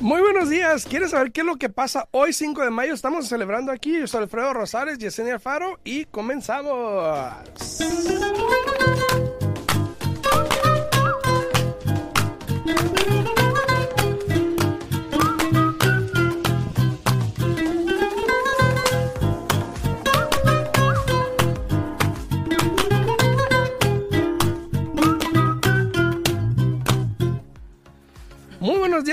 Muy 0.00 0.20
buenos 0.20 0.48
días. 0.48 0.84
¿Quieres 0.84 1.10
saber 1.10 1.32
qué 1.32 1.40
es 1.40 1.46
lo 1.46 1.56
que 1.56 1.68
pasa 1.68 2.06
hoy 2.12 2.32
5 2.32 2.62
de 2.62 2.70
mayo? 2.70 2.94
Estamos 2.94 3.26
celebrando 3.26 3.72
aquí. 3.72 3.98
Yo 3.98 4.06
soy 4.06 4.22
Alfredo 4.22 4.52
Rosales, 4.52 4.98
Yesenia 4.98 5.34
Alfaro 5.34 5.80
y 5.84 6.04
comenzamos. 6.04 7.34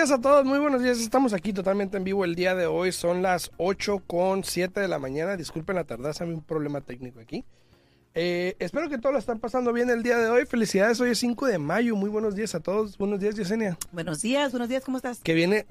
Días 0.04 0.20
a 0.20 0.22
todos, 0.22 0.44
muy 0.44 0.60
buenos 0.60 0.84
días. 0.84 1.00
Estamos 1.00 1.32
aquí 1.32 1.54
totalmente 1.54 1.96
en 1.96 2.04
vivo 2.04 2.26
el 2.26 2.36
día 2.36 2.56
de 2.56 2.66
hoy. 2.66 2.92
Son 2.92 3.22
las 3.22 3.52
8 3.56 4.04
con 4.06 4.44
7 4.44 4.82
de 4.82 4.90
la 4.90 5.00
mañana. 5.00 5.38
Disculpen 5.38 5.78
la 5.78 5.86
tardanza, 5.86 6.26
hay 6.26 6.32
un 6.32 6.42
problema 6.44 6.82
técnico 6.82 7.22
aquí. 7.22 7.46
Eh, 8.14 8.58
espero 8.60 8.90
que 8.90 8.98
todos 8.98 9.14
lo 9.14 9.20
están 9.20 9.40
pasando 9.40 9.72
bien 9.72 9.90
el 9.90 10.04
día 10.04 10.18
de 10.18 10.28
hoy. 10.30 10.46
Felicidades, 10.46 11.00
hoy 11.00 11.12
es 11.12 11.20
5 11.20 11.46
de 11.48 11.58
mayo. 11.58 11.96
Muy 11.96 12.10
buenos 12.10 12.36
días 12.36 12.54
a 12.54 12.60
todos. 12.60 12.98
Buenos 12.98 13.22
días, 13.22 13.36
Yesenia. 13.36 13.78
Buenos 13.94 14.22
días, 14.22 14.52
buenos 14.52 14.68
días, 14.68 14.84
¿cómo 14.84 14.98
estás? 14.98 15.22
Que 15.22 15.34
viene, 15.34 15.66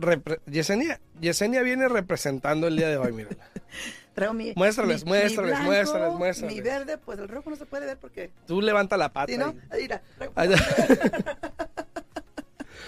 Yesenia, 0.50 0.98
Yesenia 1.20 1.60
viene 1.60 1.86
representando 1.88 2.68
el 2.68 2.76
día 2.78 2.88
de 2.88 2.96
hoy, 2.96 3.12
mira. 3.12 3.28
Traigo 4.14 4.32
mi. 4.32 4.54
Muéstrales, 4.56 5.04
mi- 5.04 5.10
muéstrales, 5.10 5.58
mi 5.58 5.64
muéstrales, 5.66 6.00
blanco, 6.06 6.18
muéstrales. 6.18 6.56
Mi 6.56 6.62
verde, 6.62 6.96
pues 6.96 7.18
el 7.18 7.28
rojo 7.28 7.50
no 7.50 7.56
se 7.56 7.66
puede 7.66 7.84
ver 7.84 7.98
porque. 7.98 8.30
Tú 8.46 8.62
levanta 8.62 8.96
la 8.96 9.12
pata. 9.12 9.30
¿Sí, 9.30 9.36
no? 9.36 9.54
Ahí, 9.70 9.82
Mira, 9.82 10.02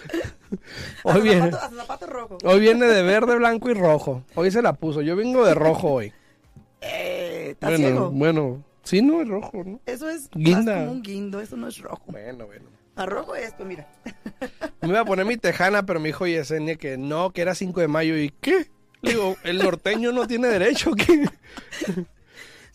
Hoy 1.05 1.21
viene, 1.23 1.51
zapato- 1.51 1.57
hasta 1.65 1.77
zapato 1.77 2.07
rojo. 2.07 2.39
hoy 2.45 2.61
viene 2.61 2.87
de 2.87 3.03
verde, 3.03 3.37
blanco 3.37 3.71
y 3.71 3.75
rojo. 3.75 4.23
Hoy 4.35 4.51
se 4.51 4.63
la 4.63 4.73
puso. 4.75 5.01
Yo 5.03 5.17
vengo 5.17 5.45
de 5.45 5.55
rojo 5.55 5.93
hoy. 5.93 6.13
Eh, 6.81 7.49
¿Estás 7.53 7.71
Bueno, 7.71 7.87
ciego? 7.87 8.11
bueno. 8.11 8.65
Sí, 8.83 9.01
no 9.01 9.23
es 9.23 9.29
rojo, 9.29 9.63
¿no? 9.65 9.81
Eso 9.87 10.09
es 10.11 10.29
Guinda. 10.35 10.81
como 10.81 10.93
un 10.93 11.03
guindo, 11.03 11.41
eso 11.41 11.57
no 11.57 11.69
es 11.69 11.79
rojo. 11.79 12.03
Bueno, 12.09 12.45
bueno. 12.47 12.67
A 12.97 13.07
rojo 13.07 13.35
es 13.35 13.47
esto, 13.49 13.65
mira. 13.65 13.89
Me 14.83 14.89
iba 14.89 15.01
a 15.01 15.05
poner 15.07 15.25
mi 15.25 15.37
tejana, 15.39 15.85
pero 15.87 15.99
me 16.01 16.09
dijo 16.09 16.27
Yesenia 16.27 16.77
que 16.77 16.99
no, 16.99 17.31
que 17.31 17.41
era 17.43 17.55
5 17.55 17.81
de 17.81 17.89
mayo. 17.89 18.17
¿Y 18.19 18.29
qué? 18.41 18.69
Le 19.03 19.13
digo, 19.13 19.37
¿el 19.43 19.59
norteño 19.59 20.13
no 20.13 20.27
tiene 20.27 20.49
derecho? 20.49 20.93
¿Qué? 20.95 21.25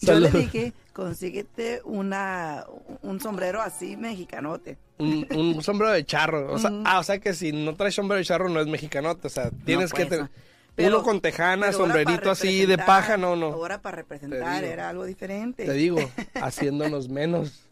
Yo 0.02 0.20
le 0.20 0.30
dije, 0.32 0.74
consíguete 1.00 1.82
una, 1.86 2.66
un 3.02 3.20
sombrero 3.20 3.62
así 3.62 3.96
mexicanote. 3.98 4.78
Un, 4.98 5.26
un 5.36 5.62
sombrero 5.64 5.94
de 5.94 6.06
charro. 6.06 6.52
O 6.54 6.60
sea, 6.60 6.70
Mm. 6.70 6.84
ah, 6.86 7.00
o 7.00 7.04
sea 7.04 7.20
que 7.20 7.34
si 7.34 7.52
no 7.52 7.76
traes 7.76 7.96
sombrero 7.96 8.20
de 8.20 8.26
charro 8.26 8.50
no 8.50 8.60
es 8.60 8.68
mexicanote. 8.68 9.28
O 9.28 9.30
sea, 9.30 9.50
tienes 9.66 9.92
que 9.94 10.06
pues, 10.06 10.10
tener 10.10 10.24
no. 10.26 10.30
Pero- 10.76 10.96
uno 10.98 11.04
con 11.04 11.20
tejana, 11.22 11.72
sombrerito 11.74 12.32
así 12.32 12.66
de 12.66 12.78
paja, 12.78 13.18
no, 13.18 13.36
no. 13.36 13.48
Ahora 13.48 13.82
para 13.82 13.98
Te 13.98 14.02
representar 14.04 14.62
digo. 14.62 14.74
era 14.74 14.90
algo 14.90 15.04
diferente. 15.06 15.66
Te 15.66 15.74
digo, 15.74 15.98
haciéndonos 16.42 17.10
menos. 17.10 17.66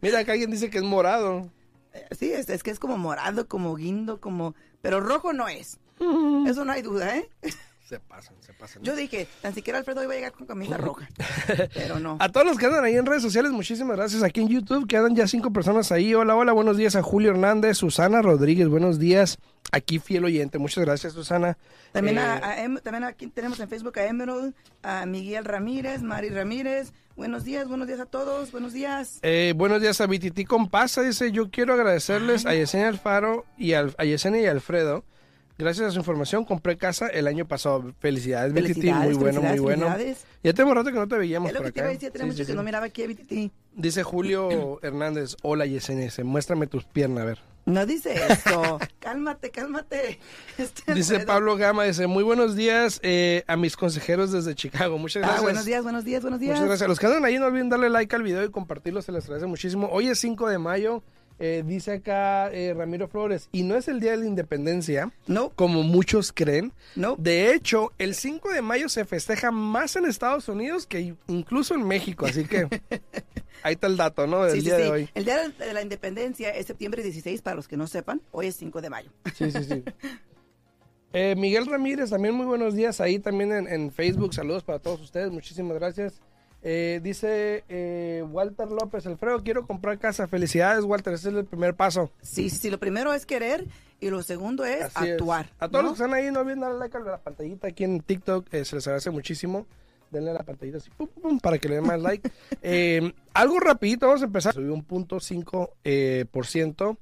Mira, 0.00 0.20
acá 0.20 0.32
alguien 0.32 0.50
dice 0.50 0.70
que 0.70 0.78
es 0.78 0.84
morado. 0.84 1.50
Sí, 2.18 2.32
es, 2.32 2.48
es 2.48 2.62
que 2.62 2.70
es 2.70 2.78
como 2.78 2.98
morado, 2.98 3.46
como 3.46 3.74
guindo, 3.76 4.20
como... 4.20 4.54
Pero 4.82 5.00
rojo 5.00 5.32
no 5.32 5.48
es. 5.48 5.78
Eso 6.46 6.64
no 6.64 6.72
hay 6.72 6.82
duda, 6.82 7.16
¿eh? 7.16 7.28
Se 7.88 8.00
pasan, 8.00 8.34
se 8.40 8.54
pasan. 8.54 8.82
Yo 8.82 8.96
dije, 8.96 9.28
tan 9.42 9.52
siquiera 9.54 9.78
Alfredo 9.78 10.02
iba 10.02 10.12
a 10.14 10.16
llegar 10.16 10.32
con 10.32 10.46
camisa 10.46 10.78
roja. 10.78 11.06
Pero 11.74 11.98
no. 12.00 12.16
A 12.20 12.30
todos 12.30 12.46
los 12.46 12.56
que 12.56 12.64
andan 12.64 12.82
ahí 12.82 12.94
en 12.94 13.04
redes 13.04 13.22
sociales, 13.22 13.52
muchísimas 13.52 13.96
gracias. 13.98 14.22
Aquí 14.22 14.40
en 14.40 14.48
YouTube 14.48 14.86
quedan 14.88 15.14
ya 15.14 15.28
cinco 15.28 15.52
personas 15.52 15.92
ahí. 15.92 16.14
Hola, 16.14 16.34
hola, 16.34 16.52
buenos 16.52 16.78
días 16.78 16.96
a 16.96 17.02
Julio 17.02 17.30
Hernández, 17.32 17.76
Susana 17.76 18.22
Rodríguez, 18.22 18.68
buenos 18.68 18.98
días. 18.98 19.36
Aquí 19.70 19.98
fiel 19.98 20.24
oyente, 20.24 20.56
muchas 20.58 20.82
gracias, 20.84 21.12
Susana. 21.12 21.58
También, 21.92 22.16
Eh, 22.16 22.20
a- 22.20 22.36
a 22.50 22.62
Em- 22.62 22.78
también 22.78 23.04
aquí 23.04 23.26
tenemos 23.26 23.60
en 23.60 23.68
Facebook 23.68 23.98
a 23.98 24.06
Emerald, 24.06 24.54
a 24.82 25.04
Miguel 25.04 25.44
Ramírez, 25.44 26.00
Mari 26.02 26.30
Ramírez. 26.30 26.92
Buenos 27.16 27.44
días, 27.44 27.68
buenos 27.68 27.86
días 27.86 28.00
a 28.00 28.06
todos, 28.06 28.50
buenos 28.50 28.72
días. 28.72 29.18
eh, 29.22 29.52
buenos 29.54 29.82
días 29.82 30.00
a 30.00 30.06
Vititi 30.06 30.46
Compasa. 30.46 31.02
Dice, 31.02 31.30
yo 31.32 31.50
quiero 31.50 31.74
agradecerles 31.74 32.46
a 32.46 32.54
Yesenia 32.54 32.88
Alfaro 32.88 33.44
y 33.58 33.74
al- 33.74 33.94
a 33.98 34.04
Yesenia 34.06 34.40
y 34.40 34.46
Alfredo. 34.46 35.04
Gracias 35.56 35.86
a 35.86 35.90
su 35.92 35.98
información 35.98 36.44
compré 36.44 36.76
casa 36.76 37.06
el 37.06 37.26
año 37.28 37.46
pasado. 37.46 37.92
Felicidades, 38.00 38.52
Vititi, 38.52 38.92
muy 38.92 39.14
bueno, 39.14 39.40
muy 39.40 39.58
bueno. 39.60 39.94
Ya 40.42 40.52
tengo 40.52 40.74
rato 40.74 40.90
que 40.90 40.98
no 40.98 41.06
te 41.06 41.16
veíamos 41.16 41.48
Es 41.48 41.54
lo 41.54 41.60
por 41.60 41.66
que 41.68 41.72
te 41.72 41.80
acá. 41.80 41.86
iba 41.86 41.90
a 41.90 41.94
decir, 41.94 42.10
tenía 42.10 42.32
Sí, 42.32 42.38
sí, 42.38 42.42
que 42.44 42.52
sí. 42.52 42.56
no 42.56 42.62
miraba 42.64 42.86
aquí 42.86 43.02
a 43.04 43.06
BTT. 43.06 43.52
Dice 43.76 44.02
Julio 44.02 44.78
Hernández, 44.82 45.36
hola 45.42 45.64
dice, 45.64 46.24
muéstrame 46.24 46.66
tus 46.66 46.84
piernas, 46.84 47.22
a 47.22 47.26
ver. 47.26 47.38
No 47.66 47.86
dice 47.86 48.14
eso. 48.28 48.78
cálmate, 48.98 49.50
cálmate. 49.50 50.18
Este 50.58 50.92
Dice. 50.92 51.20
Pablo 51.20 51.56
Gama, 51.56 51.84
dice, 51.84 52.06
muy 52.08 52.22
buenos 52.22 52.56
días 52.56 53.00
eh, 53.02 53.42
a 53.46 53.56
mis 53.56 53.76
consejeros 53.76 54.32
desde 54.32 54.54
Chicago. 54.54 54.98
Muchas 54.98 55.22
gracias. 55.22 55.38
Ah, 55.40 55.42
buenos 55.42 55.64
días, 55.64 55.82
buenos 55.82 56.04
días, 56.04 56.20
buenos 56.22 56.40
días. 56.40 56.56
Muchas 56.56 56.66
gracias. 56.68 56.88
Los 56.88 56.98
que 56.98 57.06
andan 57.06 57.24
ahí 57.24 57.38
no 57.38 57.46
olviden 57.46 57.70
darle 57.70 57.88
like 57.88 58.14
al 58.14 58.22
video 58.22 58.44
y 58.44 58.50
compartirlo, 58.50 59.00
se 59.02 59.12
les 59.12 59.24
agradece 59.24 59.46
muchísimo. 59.46 59.88
Hoy 59.90 60.08
es 60.08 60.18
5 60.18 60.48
de 60.50 60.58
mayo, 60.58 61.02
eh, 61.38 61.62
dice 61.66 61.92
acá 61.92 62.50
eh, 62.52 62.74
Ramiro 62.76 63.08
Flores, 63.08 63.48
y 63.52 63.62
no 63.62 63.74
es 63.76 63.88
el 63.88 64.00
Día 64.00 64.12
de 64.12 64.18
la 64.18 64.26
Independencia, 64.26 65.12
No, 65.26 65.50
como 65.50 65.82
muchos 65.82 66.32
creen. 66.32 66.72
no. 66.94 67.16
De 67.18 67.52
hecho, 67.54 67.92
el 67.98 68.14
5 68.14 68.50
de 68.50 68.62
mayo 68.62 68.88
se 68.88 69.04
festeja 69.04 69.50
más 69.50 69.96
en 69.96 70.04
Estados 70.06 70.48
Unidos 70.48 70.86
que 70.86 71.14
incluso 71.28 71.74
en 71.74 71.86
México, 71.86 72.26
así 72.26 72.44
que 72.44 72.66
ahí 73.62 73.74
está 73.74 73.86
el 73.88 73.96
dato, 73.96 74.26
¿no? 74.26 74.44
Del 74.44 74.56
Sí, 74.56 74.60
día 74.64 74.76
sí. 74.76 74.82
de 74.82 74.90
hoy. 74.90 75.08
El 75.14 75.24
día 75.24 75.48
de 75.48 75.72
la 75.72 75.82
independencia 75.82 76.50
es 76.50 76.66
septiembre 76.66 77.02
16, 77.02 77.42
para 77.42 77.56
los 77.56 77.66
que 77.68 77.76
no 77.76 77.86
sepan. 77.86 78.20
Hoy 78.30 78.46
es 78.46 78.56
5 78.56 78.80
de 78.80 78.90
mayo. 78.90 79.10
Sí, 79.34 79.50
sí, 79.50 79.64
sí. 79.64 79.84
Eh, 81.16 81.36
Miguel 81.36 81.66
Ramírez, 81.66 82.10
también 82.10 82.34
muy 82.34 82.44
buenos 82.44 82.74
días 82.74 83.00
ahí 83.00 83.20
también 83.20 83.52
en, 83.52 83.68
en 83.68 83.92
Facebook. 83.92 84.34
Saludos 84.34 84.64
para 84.64 84.80
todos 84.80 85.00
ustedes, 85.00 85.30
muchísimas 85.30 85.76
gracias. 85.78 86.20
Eh, 86.66 87.00
dice 87.02 87.62
eh, 87.68 88.24
Walter 88.26 88.70
López, 88.70 89.06
Alfredo, 89.06 89.42
quiero 89.42 89.66
comprar 89.66 89.98
casa. 89.98 90.26
Felicidades, 90.26 90.82
Walter, 90.84 91.12
ese 91.12 91.28
es 91.28 91.34
el 91.34 91.44
primer 91.44 91.74
paso. 91.74 92.10
Sí, 92.22 92.48
sí, 92.48 92.70
lo 92.70 92.78
primero 92.80 93.12
es 93.12 93.26
querer 93.26 93.66
y 94.00 94.08
lo 94.08 94.22
segundo 94.22 94.64
es 94.64 94.84
Así 94.96 95.08
es. 95.08 95.12
actuar. 95.12 95.50
A 95.58 95.68
todos 95.68 95.84
¿no? 95.84 95.90
los 95.90 95.98
que 95.98 96.04
están 96.04 96.14
ahí, 96.14 96.30
no 96.30 96.40
olviden 96.40 96.60
darle 96.60 96.78
like 96.78 96.96
a 96.96 97.00
la 97.00 97.18
pantallita 97.18 97.68
aquí 97.68 97.84
en 97.84 98.00
TikTok, 98.00 98.46
eh, 98.52 98.64
se 98.64 98.76
les 98.76 98.86
agradece 98.86 99.10
muchísimo. 99.10 99.66
Denle 100.10 100.30
a 100.30 100.34
la 100.34 100.42
pantallita 100.42 100.78
así, 100.78 100.90
pum, 100.90 101.06
pum, 101.06 101.22
pum, 101.22 101.38
para 101.38 101.58
que 101.58 101.68
le 101.68 101.74
den 101.76 101.86
más 101.86 102.00
like. 102.00 102.30
Eh, 102.62 103.12
algo 103.34 103.60
rapidito, 103.60 104.06
vamos 104.06 104.22
a 104.22 104.26
empezar. 104.26 104.54
Subió 104.54 104.72
un 104.72 104.84
punto 104.84 105.20
cinco 105.20 105.74
eh, 105.84 106.24
por 106.30 106.46
ciento 106.46 106.96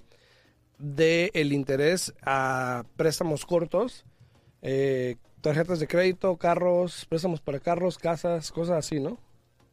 del 0.78 1.52
interés 1.52 2.12
a 2.22 2.84
préstamos 2.96 3.46
cortos, 3.46 4.04
eh, 4.62 5.16
tarjetas 5.40 5.78
de 5.78 5.86
crédito, 5.86 6.36
carros, 6.36 7.06
préstamos 7.08 7.40
para 7.40 7.60
carros, 7.60 7.96
casas, 7.96 8.50
cosas 8.50 8.78
así, 8.78 8.98
¿no? 8.98 9.18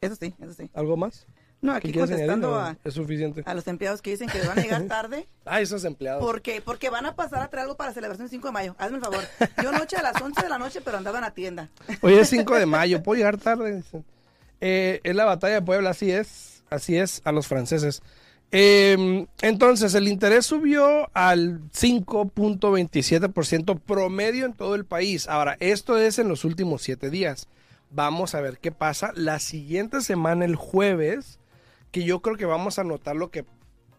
Eso 0.02 0.16
sí, 0.16 0.34
eso 0.42 0.54
sí. 0.54 0.70
¿Algo 0.74 0.98
más? 0.98 1.28
No, 1.62 1.74
¿Qué 1.74 1.78
aquí 1.80 1.88
añadir, 1.90 2.08
contestando 2.10 2.56
a, 2.58 2.78
Es 2.86 2.94
suficiente. 2.94 3.44
a 3.46 3.54
los 3.54 3.68
empleados 3.68 4.02
que 4.02 4.12
dicen 4.12 4.30
que 4.30 4.40
van 4.48 4.58
a 4.58 4.62
llegar 4.62 4.82
tarde. 4.88 5.28
Ah, 5.46 5.60
esos 5.60 5.84
empleados. 5.84 6.24
¿Por 6.24 6.42
qué? 6.42 6.62
Porque 6.62 6.90
van 6.90 7.06
a 7.06 7.16
pasar 7.16 7.42
a 7.42 7.50
traer 7.50 7.64
algo 7.64 7.76
para 7.76 7.90
la 7.90 7.94
celebración 7.94 8.28
del 8.28 8.32
5 8.32 8.48
de 8.48 8.52
mayo. 8.54 8.76
Hazme 8.80 8.98
el 8.98 9.04
favor. 9.04 9.20
Yo 9.62 9.70
anoche 9.70 9.98
a 9.98 10.02
las 10.02 10.22
11 10.22 10.42
de 10.42 10.50
la 10.50 10.58
noche, 10.58 10.80
pero 10.80 10.98
andaba 10.98 11.18
en 11.18 11.26
la 11.26 11.32
tienda. 11.32 11.68
Hoy 12.02 12.14
es 12.14 12.30
5 12.30 12.56
de 12.56 12.66
mayo, 12.66 13.04
puedo 13.04 13.18
llegar 13.18 13.38
tarde. 13.38 13.84
Eh, 14.62 15.02
es 15.04 15.16
la 15.16 15.26
batalla 15.26 15.56
de 15.56 15.62
Puebla, 15.62 15.90
así 15.90 16.12
es, 16.12 16.64
así 16.70 16.96
es 16.96 17.22
a 17.26 17.34
los 17.34 17.48
franceses. 17.48 18.02
Eh, 18.52 19.28
entonces, 19.42 19.94
el 19.96 20.08
interés 20.08 20.46
subió 20.46 21.09
al 21.14 21.59
5.27% 21.72 23.80
promedio 23.80 24.46
en 24.46 24.54
todo 24.54 24.76
el 24.76 24.86
país. 24.86 25.28
Ahora, 25.28 25.58
esto 25.59 25.98
es 25.98 26.20
en 26.20 26.30
los 26.30 26.46
últimos 26.46 26.82
siete 26.82 27.09
días. 27.09 27.48
Vamos 27.92 28.36
a 28.36 28.42
ver 28.42 28.60
qué 28.60 28.72
pasa 28.72 29.12
la 29.16 29.40
siguiente 29.40 30.02
semana, 30.02 30.46
el 30.46 30.56
jueves, 30.56 31.40
que 31.91 32.03
yo 32.03 32.22
creo 32.22 32.38
que 32.38 32.46
vamos 32.46 32.78
a 32.78 32.84
notar 32.84 33.16
lo 33.16 33.32
que, 33.32 33.46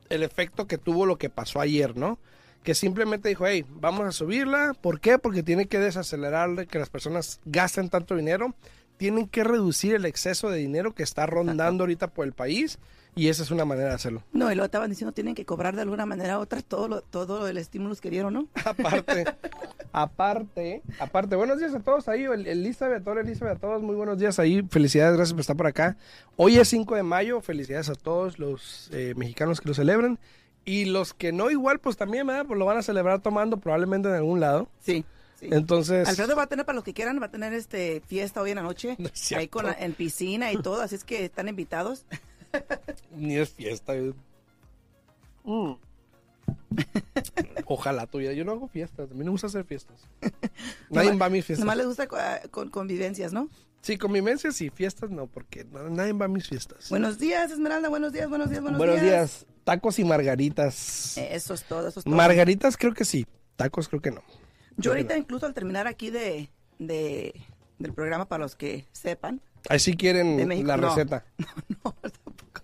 el 0.08 0.22
efecto 0.22 0.66
que 0.66 0.78
tuvo 0.78 1.06
lo 1.06 1.18
que 1.18 1.30
pasó 1.30 1.60
ayer, 1.60 1.96
¿no? 1.96 2.18
Que 2.62 2.74
simplemente 2.74 3.28
dijo, 3.28 3.46
hey, 3.46 3.64
vamos 3.68 4.06
a 4.06 4.12
subirla. 4.12 4.74
¿Por 4.80 5.00
qué? 5.00 5.18
Porque 5.18 5.42
tiene 5.42 5.66
que 5.66 5.78
desacelerar 5.78 6.66
que 6.66 6.78
las 6.78 6.90
personas 6.90 7.40
gasten 7.44 7.88
tanto 7.88 8.14
dinero. 8.14 8.54
Tienen 9.00 9.26
que 9.26 9.42
reducir 9.44 9.94
el 9.94 10.04
exceso 10.04 10.50
de 10.50 10.58
dinero 10.58 10.94
que 10.94 11.02
está 11.02 11.24
rondando 11.26 11.82
ahorita 11.84 12.08
por 12.08 12.26
el 12.26 12.32
país. 12.34 12.78
Y 13.16 13.26
esa 13.28 13.42
es 13.42 13.50
una 13.50 13.64
manera 13.64 13.88
de 13.88 13.94
hacerlo. 13.94 14.22
No, 14.32 14.52
y 14.52 14.54
lo 14.54 14.64
estaban 14.64 14.88
diciendo, 14.88 15.10
tienen 15.12 15.34
que 15.34 15.44
cobrar 15.44 15.74
de 15.74 15.82
alguna 15.82 16.06
manera 16.06 16.38
u 16.38 16.42
otra 16.42 16.62
todo, 16.62 16.86
lo, 16.86 17.00
todo 17.00 17.48
el 17.48 17.56
estímulo 17.58 17.96
que 17.96 18.08
dieron, 18.10 18.32
¿no? 18.34 18.46
Aparte, 18.64 19.24
aparte, 19.92 20.82
aparte, 20.98 21.34
buenos 21.36 21.58
días 21.58 21.74
a 21.74 21.80
todos 21.80 22.08
ahí, 22.08 22.24
el- 22.24 22.46
Elizabeth, 22.46 23.06
hola 23.08 23.22
Elizabeth, 23.22 23.56
a 23.56 23.60
todos, 23.60 23.82
muy 23.82 23.96
buenos 23.96 24.18
días 24.18 24.38
ahí, 24.38 24.62
felicidades, 24.70 25.16
gracias 25.16 25.32
por 25.32 25.40
estar 25.40 25.56
por 25.56 25.66
acá. 25.66 25.96
Hoy 26.36 26.58
es 26.58 26.68
5 26.68 26.94
de 26.94 27.02
mayo, 27.02 27.40
felicidades 27.40 27.88
a 27.88 27.94
todos 27.94 28.38
los 28.38 28.88
eh, 28.92 29.14
mexicanos 29.16 29.60
que 29.60 29.68
lo 29.68 29.74
celebran. 29.74 30.18
Y 30.64 30.84
los 30.84 31.14
que 31.14 31.32
no, 31.32 31.50
igual, 31.50 31.80
pues 31.80 31.96
también, 31.96 32.26
¿verdad? 32.26 32.44
Pues 32.46 32.58
lo 32.58 32.66
van 32.66 32.76
a 32.76 32.82
celebrar 32.82 33.20
tomando 33.20 33.56
probablemente 33.56 34.08
en 34.08 34.14
algún 34.14 34.40
lado. 34.40 34.68
Sí. 34.80 35.04
Sí. 35.40 35.48
Entonces, 35.50 36.08
Alfredo 36.08 36.36
va 36.36 36.44
a 36.44 36.46
tener, 36.46 36.64
para 36.66 36.76
los 36.76 36.84
que 36.84 36.94
quieran, 36.94 37.20
va 37.20 37.26
a 37.26 37.30
tener 37.30 37.52
este 37.52 38.02
fiesta 38.06 38.40
hoy 38.40 38.50
en 38.50 38.56
la 38.56 38.62
noche, 38.62 38.96
No 38.98 39.08
ahí 39.36 39.48
con 39.48 39.66
la- 39.66 39.72
en 39.72 39.94
piscina 39.94 40.52
y 40.52 40.60
todo, 40.60 40.82
así 40.82 40.94
es 40.94 41.04
que 41.04 41.24
están 41.24 41.48
invitados. 41.48 42.04
ni 43.16 43.36
es 43.36 43.50
fiesta. 43.50 43.94
Mm. 45.44 45.72
Ojalá 47.66 48.06
tuviera. 48.06 48.34
Yo 48.34 48.44
no 48.44 48.52
hago 48.52 48.68
fiestas. 48.68 49.10
A 49.10 49.14
mí 49.14 49.20
no 49.20 49.26
me 49.26 49.30
gusta 49.32 49.46
hacer 49.46 49.64
fiestas. 49.64 49.96
Nadie 50.90 51.12
va 51.16 51.26
a 51.26 51.30
mis 51.30 51.44
fiestas. 51.44 51.64
Nomás 51.64 51.76
les 51.76 51.86
gusta 51.86 52.08
ah, 52.12 52.40
con 52.50 52.70
convivencias, 52.70 53.32
¿no? 53.32 53.48
Sí, 53.82 53.96
convivencias 53.96 54.56
sí, 54.56 54.68
fiestas 54.68 55.10
no, 55.10 55.26
porque 55.26 55.64
nadie 55.64 56.12
va 56.12 56.26
a 56.26 56.28
mis 56.28 56.46
fiestas. 56.46 56.90
Buenos 56.90 57.18
días, 57.18 57.50
Esmeralda. 57.50 57.88
Buenos 57.88 58.12
días, 58.12 58.28
buenos 58.28 58.50
días, 58.50 58.60
buenos, 58.60 58.76
Buenos 58.76 59.00
días. 59.00 59.46
Tacos 59.64 59.98
y 59.98 60.04
margaritas. 60.04 61.16
Eso 61.16 61.54
es 61.54 61.64
todo, 61.64 61.88
eso 61.88 62.00
es 62.00 62.04
todo. 62.04 62.14
Margaritas 62.14 62.76
creo 62.76 62.92
que 62.92 63.06
sí. 63.06 63.26
Tacos 63.56 63.88
creo 63.88 64.02
que 64.02 64.10
no. 64.10 64.22
Yo 64.80 64.90
ahorita 64.92 65.16
incluso 65.16 65.46
al 65.46 65.54
terminar 65.54 65.86
aquí 65.86 66.10
de, 66.10 66.50
de 66.78 67.34
del 67.78 67.92
programa, 67.92 68.26
para 68.28 68.42
los 68.44 68.56
que 68.56 68.86
sepan, 68.92 69.40
Ahí 69.68 69.78
sí 69.78 69.94
quieren 69.94 70.36
De 70.48 70.62
la 70.64 70.76
no. 70.78 70.88
receta. 70.88 71.24
no, 71.84 71.92
tampoco. 71.92 72.62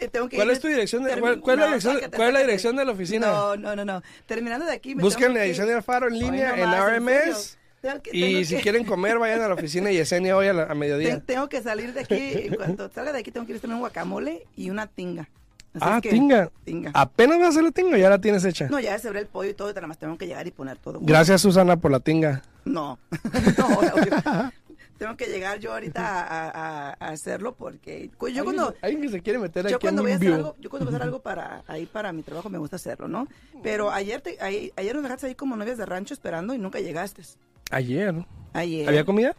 Eh, 0.00 0.08
tengo 0.08 0.28
que 0.28 0.36
¿Cuál 0.36 0.50
es 0.50 0.58
tu 0.60 0.66
dirección 0.66 1.04
de, 1.04 1.16
cuál, 1.18 1.40
cuál 1.40 1.54
es 1.54 1.60
la 1.60 1.66
No, 1.70 1.76
dirección, 1.76 2.10
cuál 2.16 2.28
es 2.28 2.34
la 2.34 2.40
dirección 2.40 2.76
de 2.76 2.84
la 2.84 2.90
oficina? 2.92 3.26
No, 3.28 3.56
no, 3.56 3.76
no, 3.76 3.84
no. 3.84 4.02
Terminando 4.26 4.66
de 4.66 4.72
aquí. 4.72 4.94
me 4.96 5.02
Busquen 5.02 5.28
la 5.28 5.34
que- 5.34 5.42
dirección 5.42 5.68
del 5.68 5.82
Faro 5.84 6.08
en 6.08 6.18
línea 6.18 6.56
en 6.56 6.70
RMS. 6.72 7.56
Tengo 7.80 8.02
que- 8.02 8.10
Y 8.12 8.20
tengo 8.32 8.44
si 8.46 8.56
que- 8.56 8.62
quieren 8.62 8.84
comer, 8.84 9.18
vayan 9.18 9.42
a 9.42 9.48
la 9.48 9.54
oficina 9.54 9.92
y 9.92 9.96
Yesenia 9.96 10.36
hoy 10.36 10.48
a, 10.48 10.52
la- 10.52 10.64
a 10.64 10.74
mediodía. 10.74 11.10
Ten- 11.18 11.20
tengo 11.22 11.48
que 11.48 11.62
salir 11.62 11.92
de 11.92 12.00
aquí. 12.00 12.32
En 12.46 12.54
cuanto 12.56 12.90
salga 12.90 13.12
de 13.12 13.20
aquí, 13.20 13.30
tengo 13.30 13.46
que 13.46 13.52
ir 13.52 13.58
a 13.58 13.60
tener 13.60 13.74
un 13.74 13.80
guacamole 13.80 14.44
y 14.56 14.70
una 14.70 14.88
tinga. 14.88 15.28
Así 15.74 15.84
Ah, 15.84 15.96
es 15.96 16.02
que- 16.02 16.10
tinga. 16.10 16.50
Tinga. 16.64 16.90
Apenas 16.94 17.38
vas 17.38 17.46
a 17.46 17.50
hacer 17.50 17.64
la 17.64 17.70
tinga, 17.72 17.98
ya 17.98 18.08
la 18.08 18.20
tienes 18.20 18.44
hecha. 18.44 18.68
No, 18.68 18.78
ya 18.80 18.98
cebré 18.98 19.20
el 19.20 19.26
pollo 19.26 19.50
y 19.50 19.54
todo, 19.54 19.70
y 19.70 19.74
nada 19.74 19.86
más 19.88 19.98
tengo 19.98 20.16
que 20.16 20.26
llegar 20.26 20.46
y 20.46 20.50
poner 20.52 20.78
todo. 20.78 21.00
Gracias, 21.02 21.40
Susana, 21.42 21.76
por 21.76 21.90
la 21.90 22.00
tinga. 22.00 22.42
No, 22.64 22.98
no, 23.58 23.66
obvio. 23.66 24.04
tengo 24.98 25.16
que 25.16 25.26
llegar 25.26 25.58
yo 25.58 25.72
ahorita 25.72 26.00
a, 26.22 26.48
a- 26.50 26.90
a 26.98 27.08
hacerlo 27.08 27.54
porque 27.56 28.10
yo 28.32 28.44
cuando 28.44 28.72
Alguien 28.80 29.02
que 29.02 29.08
se 29.08 29.20
quiere 29.20 29.40
meter 29.40 29.66
yo 29.68 29.76
aquí 29.76 29.82
cuando 29.86 30.02
voy 30.02 30.12
a 30.12 30.16
hacer 30.16 30.32
algo, 30.32 30.54
yo 30.60 30.70
cuando 30.70 30.86
voy 30.86 30.94
a 30.94 30.96
hacer 30.96 31.02
algo 31.06 31.18
para 31.22 31.64
ahí 31.66 31.84
para 31.86 32.12
mi 32.12 32.22
trabajo 32.22 32.48
me 32.48 32.58
gusta 32.58 32.76
hacerlo, 32.76 33.08
¿no? 33.08 33.26
Pero 33.62 33.90
ayer 33.90 34.20
te, 34.20 34.38
ahí- 34.40 34.72
ayer 34.76 34.94
nos 34.94 35.02
dejaste 35.02 35.26
ahí 35.26 35.34
como 35.34 35.56
novias 35.56 35.76
de 35.78 35.84
rancho 35.86 36.14
esperando 36.14 36.54
y 36.54 36.58
nunca 36.58 36.78
llegaste. 36.78 37.22
Ayer. 37.70 38.14
Ayer. 38.52 38.88
¿Había 38.88 39.04
comida? 39.04 39.34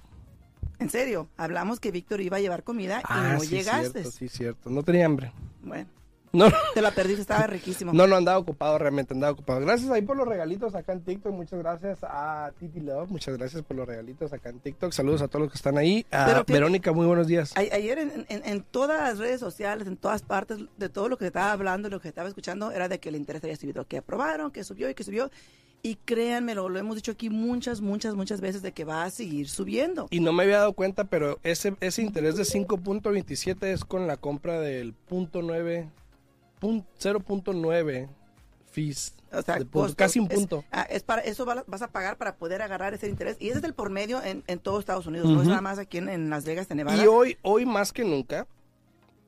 En 0.77 0.89
serio, 0.89 1.29
hablamos 1.37 1.79
que 1.79 1.89
Víctor 1.89 2.19
iba 2.19 2.35
a 2.35 2.41
llevar 2.41 2.63
comida 2.63 2.99
y 2.99 3.03
Ah, 3.05 3.31
no 3.35 3.39
sí, 3.39 3.47
llegaste. 3.47 3.91
cierto, 4.01 4.11
sí, 4.11 4.27
cierto. 4.27 4.69
No 4.69 4.83
tenía 4.83 5.05
hambre. 5.05 5.31
Bueno, 5.63 5.87
No, 6.49 6.51
te 6.73 6.81
la 6.81 6.91
perdiste, 6.91 7.21
estaba 7.21 7.47
riquísimo. 7.47 7.93
no, 7.93 8.07
no 8.07 8.15
andaba 8.15 8.37
ocupado 8.37 8.77
realmente, 8.77 9.13
andaba 9.13 9.33
ocupado. 9.33 9.59
Gracias 9.61 9.89
ahí 9.91 10.01
por 10.01 10.17
los 10.17 10.27
regalitos 10.27 10.75
acá 10.75 10.93
en 10.93 11.01
TikTok. 11.01 11.33
Muchas 11.33 11.59
gracias 11.59 11.99
a 12.03 12.51
Titi 12.59 12.79
Love. 12.81 13.09
Muchas 13.09 13.37
gracias 13.37 13.63
por 13.63 13.77
los 13.77 13.87
regalitos 13.87 14.33
acá 14.33 14.49
en 14.49 14.59
TikTok. 14.59 14.91
Saludos 14.91 15.21
a 15.21 15.27
todos 15.27 15.43
los 15.43 15.51
que 15.51 15.57
están 15.57 15.77
ahí. 15.77 16.05
A 16.11 16.25
Pero 16.25 16.43
Verónica, 16.47 16.91
muy 16.91 17.05
buenos 17.07 17.27
días. 17.27 17.53
A- 17.55 17.61
Ayer 17.75 17.97
en, 17.99 18.25
en- 18.29 18.45
en 18.45 18.61
todas 18.63 19.01
las 19.01 19.17
redes 19.17 19.39
sociales, 19.39 19.87
en 19.87 19.97
todas 19.97 20.21
partes, 20.21 20.59
de 20.77 20.89
todo 20.89 21.09
lo 21.09 21.17
que 21.17 21.27
estaba 21.27 21.51
hablando, 21.51 21.89
lo 21.89 21.99
que 21.99 22.07
estaba 22.09 22.27
escuchando, 22.27 22.71
era 22.71 22.87
de 22.89 22.99
que 22.99 23.09
el 23.09 23.15
interés 23.15 23.43
había 23.43 23.55
subido, 23.55 23.85
que 23.85 23.97
aprobaron, 23.97 24.51
que 24.51 24.63
subió 24.63 24.89
y 24.89 24.93
que 24.93 25.03
subió. 25.03 25.29
Y 25.83 25.97
créanme, 26.03 26.55
lo, 26.55 26.67
lo 26.67 26.79
hemos 26.79 26.95
dicho 26.95 27.11
aquí 27.11 27.29
muchas, 27.29 27.79
muchas, 27.79 28.15
muchas 28.15 28.41
veces, 28.41 28.63
de 28.63 28.71
que 28.71 28.85
va 28.85 29.03
a 29.03 29.11
seguir 29.11 29.47
subiendo. 29.47 30.07
Y 30.09 30.19
no 30.19 30.33
me 30.33 30.41
había 30.41 30.57
dado 30.57 30.73
cuenta, 30.73 31.03
pero 31.03 31.37
ese, 31.43 31.75
ese 31.79 32.01
interés 32.01 32.35
de 32.37 32.43
5.27 32.43 33.63
es 33.67 33.85
con 33.85 34.07
la 34.07 34.17
compra 34.17 34.59
del 34.59 34.93
punto 34.93 35.41
.9, 35.41 35.83
pun- 35.83 35.91
0.9 36.61 38.07
fees. 38.71 39.13
O 39.31 39.41
sea, 39.41 39.59
de 39.59 39.65
casi 39.95 40.19
un 40.19 40.27
punto. 40.29 40.63
ah, 40.71 40.87
Es, 40.89 41.03
para, 41.03 41.21
eso 41.21 41.45
va- 41.45 41.63
vas 41.67 41.81
a 41.81 41.89
pagar 41.89 42.17
para 42.17 42.35
poder 42.37 42.61
agarrar 42.61 42.93
ese 42.93 43.07
interés. 43.09 43.35
Y 43.39 43.49
ese 43.49 43.59
es 43.59 43.63
el 43.65 43.73
por 43.73 43.89
medio 43.89 44.23
en, 44.23 44.43
en 44.47 44.59
todo 44.59 44.79
Estados 44.79 45.07
Unidos, 45.07 45.29
no 45.29 45.41
es 45.41 45.47
nada 45.47 45.61
más 45.61 45.77
aquí 45.79 45.97
en, 45.97 46.07
en 46.09 46.29
Las 46.29 46.45
Vegas, 46.45 46.69
de 46.69 46.75
Nevada. 46.75 47.03
Y 47.03 47.07
hoy, 47.07 47.37
hoy 47.41 47.65
más 47.65 47.91
que 47.91 48.03
nunca, 48.05 48.47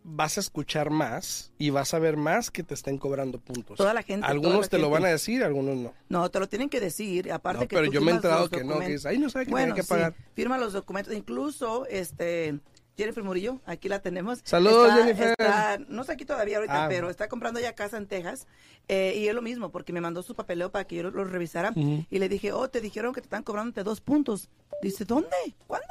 vas 0.03 0.37
a 0.37 0.39
escuchar 0.39 0.89
más 0.89 1.51
y 1.57 1.69
vas 1.71 1.93
a 1.93 1.99
ver 1.99 2.15
más 2.15 2.49
que 2.51 2.63
te 2.63 2.73
estén 2.73 2.97
cobrando 2.97 3.39
puntos. 3.39 3.77
Toda 3.77 3.93
la 3.93 4.01
gente, 4.03 4.25
Algunos 4.25 4.61
la 4.61 4.67
te 4.69 4.77
lo 4.77 4.89
van 4.89 5.03
a 5.03 5.09
decir, 5.09 5.43
algunos 5.43 5.75
no. 5.75 5.93
No, 6.07 6.29
te 6.31 6.39
lo 6.39 6.47
tienen 6.47 6.69
que 6.69 6.79
decir, 6.79 7.29
aparte 7.31 7.63
No, 7.65 7.67
que 7.67 7.75
pero 7.75 7.87
tú 7.87 7.93
yo 7.93 8.01
me 8.01 8.11
he 8.11 8.15
enterado 8.15 8.49
que 8.49 8.63
no, 8.63 8.79
que 8.79 9.17
no 9.19 9.29
sabe 9.29 9.45
que 9.45 9.51
Bueno, 9.51 9.73
tiene 9.73 9.81
que 9.81 9.87
pagar. 9.87 10.13
sí, 10.15 10.23
firma 10.35 10.57
los 10.57 10.71
documentos. 10.71 11.13
Incluso, 11.13 11.85
este, 11.87 12.59
Jennifer 12.97 13.23
Murillo, 13.23 13.61
aquí 13.67 13.89
la 13.89 13.99
tenemos. 14.01 14.39
Saludos, 14.43 14.89
Está- 14.89 15.03
Jennifer. 15.03 15.29
está- 15.37 15.77
no 15.87 16.01
está 16.01 16.13
aquí 16.13 16.25
todavía 16.25 16.57
ahorita, 16.57 16.85
Ah. 16.85 16.89
pero 16.89 17.11
está 17.11 17.27
comprando 17.29 17.59
ya 17.59 17.73
casa 17.73 17.97
en 17.97 18.07
Texas. 18.07 18.47
eh, 18.89 19.15
y 19.17 19.27
es 19.27 19.35
lo 19.35 19.41
mismo, 19.41 19.69
porque 19.69 19.91
me 19.91 19.99
mandó 19.99 20.23
su 20.23 20.33
papeleo 20.33 20.71
para 20.71 20.85
que 20.87 20.95
yo 20.95 21.03
lo, 21.03 21.11
lo 21.11 21.25
revisara. 21.25 21.73
Y 21.75 22.19
le 22.19 22.29
dije, 22.29 22.53
oh, 22.53 22.69
te 22.69 22.79
dijeron 22.79 23.13
que 23.13 23.19
te 23.19 23.25
están 23.25 23.43
cobrándote 23.43 23.83
dos 23.83 23.99
puntos. 23.99 24.49
Dice, 24.81 25.03
¿dónde? 25.03 25.27
¿Cuándo? 25.67 25.85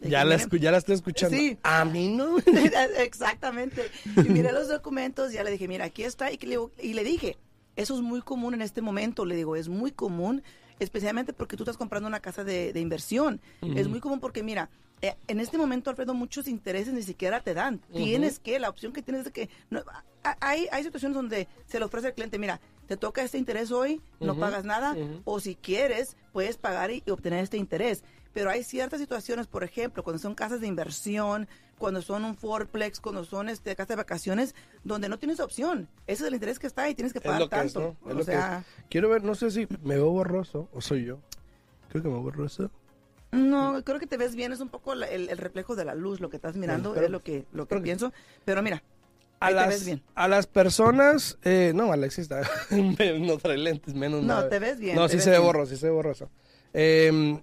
Ya 0.00 0.24
la, 0.24 0.34
"Miren, 0.36 0.50
escu- 0.50 0.58
ya 0.58 0.72
la 0.72 0.78
estoy 0.78 0.96
escuchando. 0.96 1.36
Sí. 1.36 1.56
A 1.62 1.84
mí 1.84 2.08
no. 2.08 2.36
Exactamente. 2.98 3.88
Y 4.16 4.28
miré 4.30 4.50
los 4.50 4.66
documentos, 4.68 5.32
ya 5.32 5.44
le 5.44 5.52
dije, 5.52 5.68
mira, 5.68 5.84
aquí 5.84 6.02
está. 6.02 6.32
Y, 6.32 6.38
le, 6.38 6.58
y 6.82 6.94
le 6.94 7.04
dije, 7.04 7.38
eso 7.76 7.94
es 7.94 8.00
muy 8.00 8.20
común 8.20 8.52
en 8.54 8.62
este 8.62 8.82
momento. 8.82 9.24
Le 9.24 9.36
digo, 9.36 9.54
es 9.54 9.68
muy 9.68 9.92
común, 9.92 10.42
especialmente 10.80 11.32
porque 11.32 11.56
tú 11.56 11.62
estás 11.62 11.76
comprando 11.76 12.08
una 12.08 12.18
casa 12.18 12.42
de, 12.42 12.72
de 12.72 12.80
inversión. 12.80 13.40
Es 13.62 13.86
muy 13.86 14.00
común 14.00 14.18
porque, 14.18 14.42
mira, 14.42 14.70
eh, 15.02 15.14
en 15.28 15.40
este 15.40 15.58
momento, 15.58 15.90
Alfredo, 15.90 16.14
muchos 16.14 16.48
intereses 16.48 16.92
ni 16.94 17.02
siquiera 17.02 17.40
te 17.40 17.54
dan. 17.54 17.80
Tienes 17.92 18.38
que, 18.38 18.58
la 18.58 18.68
opción 18.70 18.92
que 18.92 19.02
tienes 19.02 19.20
es 19.20 19.24
de 19.26 19.32
que... 19.32 19.50
no- 19.70 19.82
hay, 20.40 20.68
hay 20.72 20.82
situaciones 20.82 21.14
donde 21.14 21.48
se 21.66 21.78
le 21.78 21.84
ofrece 21.84 22.06
al 22.06 22.14
cliente, 22.14 22.38
mira, 22.38 22.58
te 22.86 22.96
toca 22.96 23.22
este 23.22 23.36
interés 23.36 23.70
hoy, 23.70 24.00
no 24.20 24.38
pagas 24.38 24.64
nada, 24.64 24.96
o 25.24 25.38
si 25.38 25.54
quieres, 25.54 26.16
puedes 26.32 26.56
pagar 26.56 26.90
y, 26.90 27.02
y 27.04 27.10
obtener 27.10 27.44
este 27.44 27.58
interés. 27.58 28.02
Pero 28.32 28.48
hay 28.50 28.64
ciertas 28.64 29.00
situaciones, 29.00 29.46
por 29.46 29.64
ejemplo, 29.64 30.02
cuando 30.02 30.18
son 30.18 30.34
casas 30.34 30.60
de 30.62 30.66
inversión, 30.66 31.46
cuando 31.76 32.00
son 32.00 32.24
un 32.24 32.36
fourplex, 32.36 33.00
cuando 33.00 33.24
son 33.24 33.48
este, 33.50 33.76
casas 33.76 33.88
de 33.90 33.96
vacaciones, 33.96 34.54
donde 34.82 35.08
no 35.10 35.18
tienes 35.18 35.40
opción. 35.40 35.88
Ese 36.06 36.22
es 36.22 36.28
el 36.28 36.34
interés 36.34 36.58
que 36.58 36.66
está 36.66 36.88
y 36.88 36.94
tienes 36.94 37.12
que 37.12 37.18
Es 37.18 37.24
pagar 37.24 37.40
lo 37.42 37.48
que 37.50 37.56
es, 37.56 37.72
tanto. 37.74 37.80
¿no? 38.02 38.08
Es 38.08 38.14
o 38.14 38.18
lo 38.18 38.24
que 38.24 38.32
sea, 38.32 38.58
es. 38.78 38.84
Quiero 38.88 39.10
ver, 39.10 39.22
no 39.24 39.34
sé 39.34 39.50
si 39.50 39.66
me 39.82 39.96
veo 39.96 40.10
borroso 40.10 40.68
o 40.72 40.80
soy 40.80 41.04
yo. 41.04 41.18
Creo 41.90 42.02
que 42.02 42.08
me 42.08 42.14
veo 42.14 42.22
borroso. 42.22 42.70
No, 43.34 43.82
creo 43.84 43.98
que 44.00 44.06
te 44.06 44.16
ves 44.16 44.34
bien, 44.34 44.52
es 44.52 44.60
un 44.60 44.68
poco 44.68 44.94
la- 44.94 45.06
el, 45.08 45.28
el 45.28 45.38
reflejo 45.38 45.76
de 45.76 45.84
la 45.84 45.94
luz, 45.94 46.20
lo 46.20 46.30
que 46.30 46.36
estás 46.36 46.56
mirando, 46.56 46.92
pero- 46.94 47.06
es 47.06 47.12
lo 47.12 47.20
que, 47.20 47.44
lo 47.52 47.66
que 47.66 47.76
pienso. 47.80 48.12
Pero 48.44 48.62
mira, 48.62 48.82
A 49.40 49.46
ahí 49.46 49.54
te 49.54 49.60
las, 49.60 49.68
ves 49.68 49.84
bien. 49.84 50.02
a 50.14 50.28
las 50.28 50.46
personas, 50.46 51.38
eh, 51.42 51.72
no, 51.74 51.92
Alexis 51.92 52.30
está, 52.30 52.42
no 52.70 53.36
trae 53.38 53.58
lentes, 53.58 53.94
menos 53.94 54.22
No, 54.22 54.28
nada. 54.34 54.48
te 54.48 54.58
ves 54.58 54.78
bien, 54.78 54.96
No, 54.96 55.08
sí 55.08 55.20
se 55.20 55.30
ve 55.30 55.38
borroso, 55.38 55.70
sí 55.74 55.76
se 55.80 55.86
ve 55.86 55.92
borroso. 55.92 56.30
Eh, 56.72 57.40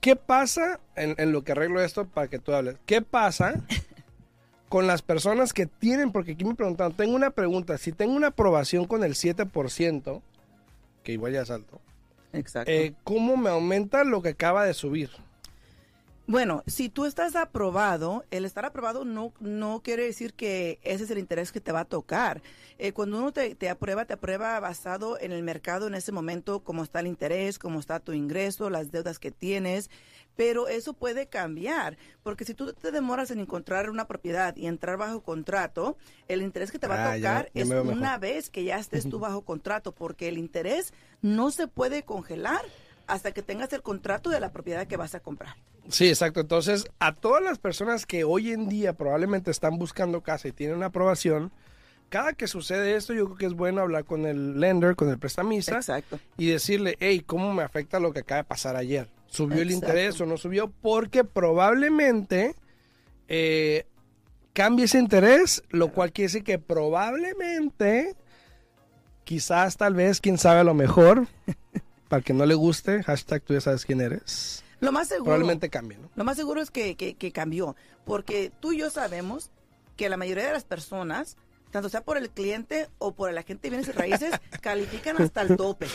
¿Qué 0.00 0.16
pasa 0.16 0.80
en, 0.96 1.14
en 1.18 1.32
lo 1.32 1.42
que 1.44 1.52
arreglo 1.52 1.80
esto 1.80 2.06
para 2.06 2.28
que 2.28 2.38
tú 2.38 2.52
hables? 2.52 2.76
¿Qué 2.84 3.00
pasa 3.00 3.54
con 4.68 4.86
las 4.86 5.02
personas 5.02 5.52
que 5.52 5.66
tienen, 5.66 6.12
porque 6.12 6.32
aquí 6.32 6.44
me 6.44 6.54
preguntaron, 6.54 6.92
tengo 6.94 7.14
una 7.14 7.30
pregunta, 7.30 7.78
si 7.78 7.92
tengo 7.92 8.12
una 8.14 8.28
aprobación 8.28 8.86
con 8.86 9.02
el 9.04 9.14
7%, 9.14 10.20
que 11.02 11.12
igual 11.12 11.32
ya 11.32 11.42
es 11.42 11.50
alto, 11.50 11.80
Exacto. 12.34 12.70
eh, 12.70 12.94
¿cómo 13.04 13.36
me 13.36 13.50
aumenta 13.50 14.04
lo 14.04 14.22
que 14.22 14.30
acaba 14.30 14.64
de 14.64 14.74
subir? 14.74 15.10
Bueno, 16.26 16.62
si 16.66 16.88
tú 16.88 17.04
estás 17.04 17.36
aprobado, 17.36 18.24
el 18.30 18.46
estar 18.46 18.64
aprobado 18.64 19.04
no, 19.04 19.34
no 19.40 19.82
quiere 19.84 20.04
decir 20.04 20.32
que 20.32 20.78
ese 20.82 21.04
es 21.04 21.10
el 21.10 21.18
interés 21.18 21.52
que 21.52 21.60
te 21.60 21.70
va 21.70 21.80
a 21.80 21.84
tocar. 21.84 22.40
Eh, 22.78 22.92
cuando 22.92 23.18
uno 23.18 23.30
te, 23.30 23.54
te 23.54 23.68
aprueba, 23.68 24.06
te 24.06 24.14
aprueba 24.14 24.58
basado 24.58 25.20
en 25.20 25.32
el 25.32 25.42
mercado 25.42 25.86
en 25.86 25.94
ese 25.94 26.12
momento, 26.12 26.60
cómo 26.60 26.82
está 26.82 27.00
el 27.00 27.08
interés, 27.08 27.58
cómo 27.58 27.78
está 27.78 28.00
tu 28.00 28.12
ingreso, 28.12 28.70
las 28.70 28.90
deudas 28.90 29.18
que 29.18 29.32
tienes. 29.32 29.90
Pero 30.36 30.66
eso 30.68 30.94
puede 30.94 31.26
cambiar, 31.28 31.96
porque 32.22 32.44
si 32.44 32.54
tú 32.54 32.72
te 32.72 32.90
demoras 32.90 33.30
en 33.30 33.38
encontrar 33.38 33.88
una 33.90 34.06
propiedad 34.06 34.56
y 34.56 34.66
entrar 34.66 34.96
bajo 34.96 35.22
contrato, 35.22 35.96
el 36.28 36.42
interés 36.42 36.72
que 36.72 36.78
te 36.78 36.88
va 36.88 36.96
Ah, 36.96 37.12
a 37.12 37.16
ya, 37.18 37.30
tocar 37.44 37.50
ya 37.54 37.62
es 37.62 37.70
una 37.70 38.18
vez 38.18 38.50
que 38.50 38.64
ya 38.64 38.78
estés 38.78 39.08
tú 39.08 39.18
bajo 39.20 39.42
contrato, 39.42 39.92
porque 39.92 40.28
el 40.28 40.38
interés 40.38 40.92
no 41.22 41.50
se 41.50 41.68
puede 41.68 42.02
congelar 42.02 42.62
hasta 43.06 43.32
que 43.32 43.42
tengas 43.42 43.72
el 43.72 43.82
contrato 43.82 44.30
de 44.30 44.40
la 44.40 44.50
propiedad 44.50 44.86
que 44.86 44.96
vas 44.96 45.14
a 45.14 45.20
comprar. 45.20 45.56
Sí, 45.88 46.08
exacto. 46.08 46.40
Entonces, 46.40 46.86
a 46.98 47.14
todas 47.14 47.42
las 47.42 47.58
personas 47.58 48.06
que 48.06 48.24
hoy 48.24 48.50
en 48.52 48.68
día 48.68 48.94
probablemente 48.94 49.50
están 49.50 49.78
buscando 49.78 50.22
casa 50.22 50.48
y 50.48 50.52
tienen 50.52 50.76
una 50.76 50.86
aprobación, 50.86 51.52
cada 52.08 52.32
que 52.32 52.46
sucede 52.46 52.94
esto, 52.96 53.12
yo 53.12 53.24
creo 53.26 53.36
que 53.38 53.46
es 53.46 53.54
bueno 53.54 53.80
hablar 53.80 54.04
con 54.04 54.24
el 54.26 54.60
lender, 54.60 54.94
con 54.96 55.08
el 55.08 55.18
prestamista, 55.18 55.76
Exacto. 55.76 56.18
y 56.36 56.46
decirle, 56.46 56.96
hey, 57.00 57.22
¿cómo 57.26 57.52
me 57.52 57.62
afecta 57.62 57.98
lo 58.00 58.12
que 58.12 58.20
acaba 58.20 58.42
de 58.42 58.44
pasar 58.48 58.76
ayer? 58.76 59.08
¿Subió 59.26 59.62
el 59.62 59.70
interés 59.72 60.20
o 60.20 60.26
no 60.26 60.36
subió? 60.36 60.70
Porque 60.70 61.24
probablemente 61.24 62.54
eh, 63.26 63.84
cambie 64.52 64.84
ese 64.84 64.98
interés, 65.00 65.62
lo 65.70 65.88
cual 65.92 66.12
quiere 66.12 66.26
decir 66.28 66.44
que 66.44 66.58
probablemente, 66.60 68.14
quizás, 69.24 69.76
tal 69.76 69.94
vez, 69.94 70.20
quién 70.20 70.38
sabe 70.38 70.60
a 70.60 70.64
lo 70.64 70.74
mejor, 70.74 71.26
para 72.08 72.22
que 72.22 72.32
no 72.32 72.46
le 72.46 72.54
guste, 72.54 73.02
hashtag 73.02 73.42
tú 73.42 73.54
ya 73.54 73.60
sabes 73.60 73.84
quién 73.84 74.00
eres, 74.00 74.62
Lo 74.80 74.92
más 74.92 75.08
seguro, 75.08 75.24
probablemente 75.24 75.68
cambie, 75.70 75.98
¿no? 75.98 76.10
lo 76.14 76.24
más 76.24 76.36
seguro 76.36 76.60
es 76.60 76.70
que, 76.70 76.94
que- 76.96 77.14
que 77.14 77.32
cambió, 77.32 77.74
porque 78.04 78.52
tú 78.60 78.72
y 78.72 78.78
yo 78.78 78.90
sabemos 78.90 79.50
que 79.96 80.08
la 80.08 80.16
mayoría 80.16 80.46
de 80.46 80.52
las 80.52 80.64
personas, 80.64 81.36
tanto 81.74 81.88
sea 81.88 82.02
por 82.02 82.16
el 82.16 82.30
cliente 82.30 82.86
o 82.98 83.12
por 83.14 83.28
el 83.30 83.36
agente 83.36 83.62
de 83.68 83.70
bienes 83.76 83.88
y 83.88 83.92
raíces, 83.92 84.30
califican 84.62 85.20
hasta 85.20 85.42
el 85.42 85.56
tope, 85.56 85.86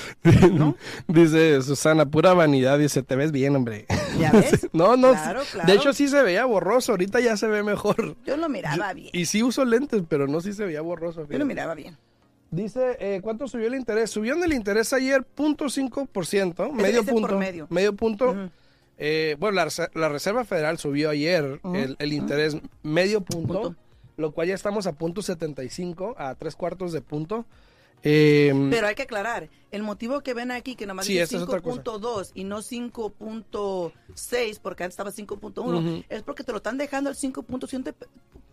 ¿no? 0.52 0.76
Dice 1.08 1.62
Susana, 1.62 2.06
pura 2.06 2.34
vanidad, 2.34 2.78
dice, 2.78 3.02
te 3.02 3.16
ves 3.16 3.32
bien, 3.32 3.56
hombre. 3.56 3.86
¿Ya 4.20 4.32
ves? 4.34 4.68
No, 4.74 4.98
no, 4.98 5.12
Claro, 5.12 5.42
sí- 5.44 5.52
claro. 5.54 5.68
de 5.72 5.76
hecho 5.78 5.94
sí 5.94 6.08
se 6.10 6.22
veía 6.22 6.44
borroso, 6.46 6.92
ahorita 6.92 7.22
ya 7.22 7.38
se 7.38 7.48
ve 7.48 7.64
mejor. 7.64 8.18
Yo 8.26 8.36
lo 8.38 8.50
miraba 8.50 8.94
bien, 8.94 9.10
Y 9.14 9.26
sí 9.26 9.42
uso 9.42 9.64
lentes, 9.64 10.04
pero 10.10 10.28
no 10.28 10.42
sí 10.42 10.52
se 10.54 10.66
veía 10.66 10.82
borroso. 10.82 11.22
yo 11.22 11.28
fíjate. 11.28 11.40
lo 11.40 11.46
miraba 11.46 11.74
bien. 11.76 11.98
Dice, 12.52 12.98
eh, 13.00 13.22
¿cuánto 13.24 13.48
subió 13.48 13.68
el 13.68 13.76
interés? 13.76 14.10
Subió 14.10 14.34
en 14.34 14.44
el 14.44 14.52
interés 14.54 14.92
ayer 14.92 15.24
0.5%, 15.38 16.72
medio 16.74 17.04
punto. 17.06 17.38
medio. 17.70 17.96
punto. 17.96 18.32
Ujú. 18.32 18.50
Eh, 18.98 19.38
bueno, 19.40 19.56
la, 19.56 19.68
la 19.94 20.10
Reserva 20.10 20.44
Federal 20.44 20.78
subió 20.78 21.10
ayer 21.10 21.62
el 22.00 22.12
interés 22.14 22.58
medio 22.84 23.22
punto, 23.22 23.62
Punto. 23.62 23.76
Lo 24.20 24.32
cual 24.34 24.48
ya 24.50 24.54
estamos 24.56 24.86
a 24.86 24.92
punto 24.94 25.22
75, 25.22 26.16
a 26.18 26.36
tres 26.36 26.56
cuartos 26.56 26.92
de 26.92 27.02
punto. 27.02 27.46
Eh, 28.02 28.54
Pero 28.70 28.88
hay 28.88 28.96
que 28.96 29.02
aclarar, 29.04 29.50
el 29.72 29.84
motivo 29.84 30.22
que 30.22 30.34
ven 30.34 30.52
aquí, 30.52 30.76
que 30.76 30.86
nomás 30.86 31.06
Sí, 31.06 31.14
dice 31.14 31.24
esa 31.24 31.38
es 31.38 31.44
otra 31.44 31.60
cosa. 31.62 31.84
5.2 31.84 32.32
y 32.34 32.44
no 32.46 32.60
5.6, 32.62 34.60
porque 34.62 34.84
antes 34.84 34.94
estaba 34.94 35.12
5.1, 35.12 35.78
Ujú. 35.80 36.04
es 36.08 36.24
porque 36.24 36.44
te 36.44 36.52
lo 36.52 36.58
están 36.60 36.78
dejando 36.78 37.10
el 37.10 37.18
5.7, 37.18 37.94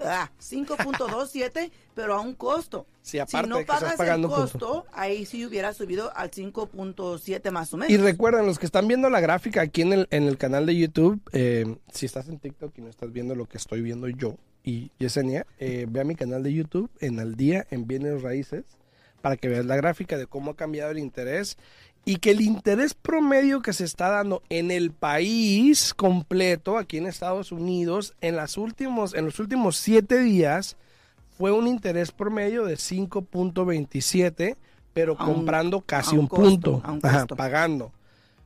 ah, 0.00 0.30
5.27, 0.40 1.70
pero 1.94 2.14
a 2.14 2.20
un 2.20 2.34
costo. 2.34 2.86
Sí, 3.02 3.20
aparte 3.20 3.46
si 3.46 3.48
no 3.48 3.64
pagas 3.64 3.94
pagando 3.94 4.26
el 4.28 4.34
costo, 4.34 4.84
ahí 4.92 5.24
sí 5.26 5.46
hubiera 5.46 5.72
subido 5.72 6.12
al 6.16 6.30
5.7 6.32 7.50
más 7.52 7.72
o 7.72 7.76
menos. 7.76 7.92
Y 7.92 7.96
recuerden, 7.98 8.46
los 8.46 8.58
que 8.58 8.66
están 8.66 8.88
viendo 8.88 9.08
la 9.10 9.20
gráfica 9.20 9.62
aquí 9.62 9.82
en 9.82 9.92
el, 9.92 10.08
en 10.10 10.24
el 10.24 10.38
canal 10.38 10.66
de 10.66 10.76
YouTube, 10.76 11.20
eh, 11.32 11.76
si 11.92 12.06
estás 12.06 12.28
en 12.28 12.40
TikTok 12.40 12.76
y 12.78 12.82
no 12.82 12.88
estás 12.88 13.12
viendo 13.12 13.36
lo 13.36 13.46
que 13.46 13.58
estoy 13.58 13.80
viendo 13.80 14.08
yo 14.08 14.36
y 14.66 14.90
Yesenia, 14.98 15.46
eh, 15.58 15.86
ve 15.88 16.00
a 16.00 16.04
mi 16.04 16.14
canal 16.16 16.42
de 16.42 16.52
YouTube 16.52 16.90
en 17.00 17.18
Al 17.20 17.36
Día 17.36 17.66
en 17.70 17.86
Bienes 17.86 18.20
Raíces 18.20 18.64
para 19.22 19.36
que 19.38 19.48
veas 19.48 19.64
la 19.64 19.76
gráfica 19.76 20.18
de 20.18 20.26
cómo 20.26 20.50
ha 20.50 20.56
cambiado 20.56 20.90
el 20.90 20.98
interés 20.98 21.56
y 22.04 22.16
que 22.16 22.32
el 22.32 22.40
interés 22.40 22.92
promedio 22.94 23.62
que 23.62 23.72
se 23.72 23.84
está 23.84 24.10
dando 24.10 24.42
en 24.48 24.70
el 24.70 24.90
país 24.92 25.94
completo, 25.94 26.78
aquí 26.78 26.98
en 26.98 27.06
Estados 27.06 27.50
Unidos, 27.52 28.14
en, 28.20 28.36
las 28.36 28.56
últimos, 28.58 29.14
en 29.14 29.24
los 29.24 29.38
últimos 29.40 29.76
siete 29.76 30.20
días, 30.20 30.76
fue 31.38 31.50
un 31.52 31.66
interés 31.66 32.12
promedio 32.12 32.64
de 32.64 32.76
5.27, 32.76 34.56
pero 34.94 35.12
un- 35.12 35.18
comprando 35.18 35.80
casi 35.80 36.16
un 36.16 36.26
costo, 36.26 36.80
punto, 36.80 36.92
un 36.92 37.00
Ajá, 37.02 37.26
pagando. 37.26 37.92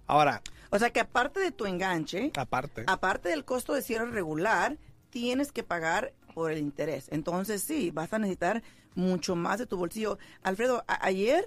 Ahora, 0.07 0.43
O 0.71 0.79
sea 0.79 0.91
que 0.91 1.01
aparte 1.01 1.41
de 1.41 1.51
tu 1.51 1.67
enganche, 1.67 2.31
aparte. 2.37 2.85
aparte 2.87 3.29
del 3.29 3.45
costo 3.45 3.75
de 3.75 3.83
cierre 3.83 4.07
regular, 4.11 4.77
tienes 5.11 5.53
que 5.53 5.63
pagar 5.63 6.13
por 6.35 6.51
el 6.51 6.59
interés. 6.59 7.09
Entonces 7.11 7.63
sí, 7.63 7.91
vas 7.91 8.13
a 8.13 8.19
necesitar 8.19 8.63
mucho 8.95 9.37
más 9.37 9.59
de 9.59 9.67
tu 9.67 9.77
bolsillo. 9.77 10.19
Alfredo, 10.43 10.85
ayer 10.87 11.47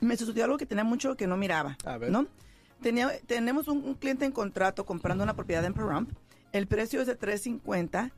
me 0.00 0.16
sucedió 0.16 0.44
algo 0.44 0.58
que 0.58 0.66
tenía 0.66 0.84
mucho 0.84 1.16
que 1.16 1.26
no 1.26 1.36
miraba. 1.36 1.76
A 1.84 1.98
ver. 1.98 2.10
¿no? 2.10 2.26
Tenía, 2.80 3.10
tenemos 3.26 3.68
un, 3.68 3.84
un 3.84 3.94
cliente 3.94 4.24
en 4.24 4.32
contrato 4.32 4.84
comprando 4.84 5.24
una 5.24 5.34
propiedad 5.34 5.64
en 5.64 5.74
Pahrump. 5.74 6.10
El 6.52 6.66
precio 6.66 7.00
es 7.00 7.06
de 7.06 7.16
350 7.16 8.12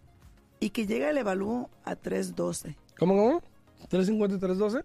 y 0.61 0.71
que 0.71 0.87
llega 0.87 1.11
el 1.11 1.19
evalúo 1.19 1.71
a 1.85 1.97
312. 1.97 2.77
¿Cómo, 2.99 3.17
cómo? 3.17 3.43
¿350 3.91 4.37
y 4.37 4.39
312? 4.39 4.85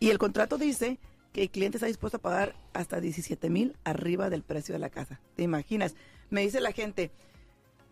Y 0.00 0.10
el 0.10 0.18
contrato 0.18 0.58
dice 0.58 0.98
que 1.32 1.42
el 1.42 1.50
cliente 1.50 1.76
está 1.76 1.86
dispuesto 1.86 2.16
a 2.16 2.20
pagar 2.20 2.54
hasta 2.72 3.00
17 3.00 3.48
mil 3.50 3.76
arriba 3.84 4.30
del 4.30 4.42
precio 4.42 4.72
de 4.72 4.78
la 4.78 4.90
casa. 4.90 5.20
¿Te 5.36 5.42
imaginas? 5.42 5.94
Me 6.30 6.40
dice 6.40 6.60
la 6.60 6.72
gente, 6.72 7.12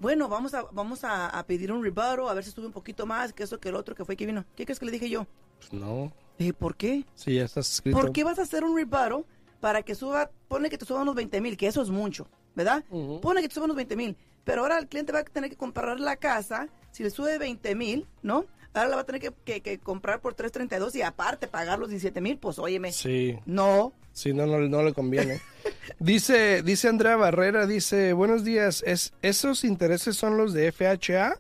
bueno, 0.01 0.29
vamos 0.29 0.55
a, 0.55 0.63
vamos 0.73 1.05
a, 1.05 1.29
a 1.29 1.47
pedir 1.47 1.71
un 1.71 1.83
rebuttal, 1.85 2.29
a 2.29 2.35
ver 2.35 2.43
si 2.43 2.51
sube 2.51 2.67
un 2.67 2.73
poquito 2.73 3.07
más, 3.07 3.33
que 3.33 3.45
eso, 3.45 3.61
que 3.61 3.69
el 3.69 3.77
otro, 3.77 3.95
que 3.95 4.05
fue 4.05 4.17
que 4.17 4.27
vino. 4.27 4.45
¿Qué 4.57 4.65
crees 4.65 4.79
que 4.81 4.87
le 4.87 4.93
dije 4.93 5.09
yo? 5.09 5.27
Pues 5.59 5.73
no. 5.73 6.13
Dije, 6.39 6.53
¿por 6.55 6.75
qué? 6.75 7.05
Sí, 7.15 7.35
ya 7.37 7.45
estás 7.45 7.71
escrito. 7.71 7.99
¿Por 8.01 8.11
qué 8.13 8.25
vas 8.25 8.39
a 8.39 8.43
hacer 8.43 8.65
un 8.65 8.75
rebuttal 8.77 9.25
para 9.61 9.83
que 9.83 9.95
suba, 9.95 10.31
pone 10.49 10.71
que 10.71 10.79
te 10.79 10.87
suba 10.87 11.03
unos 11.03 11.15
20 11.15 11.41
mil, 11.43 11.57
que 11.57 11.67
eso 11.67 11.83
es 11.83 11.91
mucho, 11.91 12.27
¿verdad? 12.57 12.83
Ujú. 12.91 13.21
Pone 13.21 13.43
que 13.43 13.49
te 13.49 13.55
suba 13.55 13.67
unos 13.67 13.77
20 13.77 13.95
mil, 13.95 14.17
pero 14.43 14.63
ahora 14.63 14.79
el 14.79 14.89
cliente 14.89 15.13
va 15.13 15.19
a 15.21 15.25
tener 15.25 15.51
que 15.51 15.57
comprar 15.57 16.01
la 16.01 16.17
casa, 16.17 16.69
si 16.93 17.03
le 17.03 17.11
sube 17.11 17.37
20 17.39 17.75
mil, 17.75 18.07
¿no? 18.23 18.47
Ahora 18.73 18.89
la 18.89 18.97
va 18.97 19.03
a 19.03 19.05
tener 19.05 19.21
que, 19.21 19.33
que- 19.45 19.61
que 19.61 19.79
comprar 19.79 20.21
por 20.23 20.33
332 20.35 20.95
y 20.97 21.03
aparte 21.03 21.47
pagar 21.47 21.79
los 21.79 21.91
17 21.91 22.21
mil, 22.23 22.39
pues 22.39 22.59
óyeme. 22.59 22.91
Sí, 22.93 23.37
No, 23.45 23.93
sí, 24.13 24.33
no, 24.33 24.47
no, 24.47 24.59
no 24.61 24.83
le 24.83 24.93
conviene. 24.93 25.41
dice, 25.99 26.63
dice 26.63 26.89
Andrea 26.89 27.17
Barrera, 27.17 27.67
dice, 27.67 28.13
buenos 28.13 28.45
días, 28.45 28.83
¿es, 28.87 29.13
¿esos 29.23 29.65
intereses 29.65 30.17
son 30.17 30.37
los 30.37 30.53
de 30.53 30.71
FHA 30.73 31.39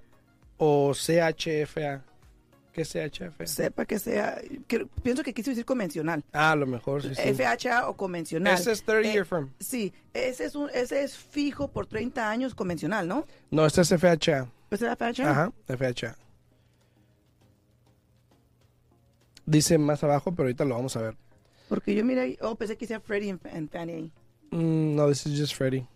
o 0.59 0.93
CHFA? 0.95 2.03
¿Qué 2.73 2.83
es 2.83 2.91
CHFA? 2.93 3.47
sepa 3.47 3.85
que 3.85 3.99
sea, 3.99 4.41
que- 4.69 4.87
pienso 5.03 5.25
que 5.25 5.35
quiso 5.35 5.51
decir 5.51 5.65
convencional. 5.65 6.23
Ah, 6.33 6.53
a 6.53 6.57
lo 6.57 6.67
mejor, 6.67 7.03
sí, 7.03 7.15
sí. 7.17 7.35
FHA 7.35 7.89
o 7.89 7.97
convencional. 7.97 8.55
Ese 8.55 8.71
es 8.73 8.85
30 8.85 9.09
Eh, 9.09 9.13
year 9.13 9.27
firm. 9.27 9.51
Sí, 9.59 9.93
ese 10.15 10.45
es, 10.45 10.55
un, 10.55 10.71
ese 10.73 11.03
es 11.03 11.17
fijo 11.17 11.69
por 11.69 11.87
30 11.87 12.31
años 12.31 12.55
convencional, 12.55 13.09
¿no? 13.09 13.27
No, 13.51 13.67
este 13.67 13.81
es 13.81 13.89
FHA. 13.89 14.47
¿Ese 14.71 14.87
es 14.87 14.97
FHA? 14.97 15.31
Ajá, 15.31 15.53
FHA. 15.67 16.17
Dice 19.47 19.79
más 19.79 20.05
abajo, 20.05 20.31
pero 20.33 20.45
ahorita 20.45 20.65
lo 20.65 20.77
vamos 20.77 20.97
a 20.97 21.03
ver. 21.03 21.17
Porque 21.71 21.95
yo 21.95 22.05
miré, 22.05 22.37
oh, 22.43 22.57
pensé 22.57 22.77
que 22.77 22.87
sea 22.87 23.01
Freddie 23.01 23.31
and, 23.31 23.71
Fannie 23.71 23.95
ahí. 23.95 24.13
Mm, 24.51 24.97
no, 24.97 25.09
this 25.09 25.25
is 25.25 25.39
just 25.39 25.55
Freddie. 25.55 25.87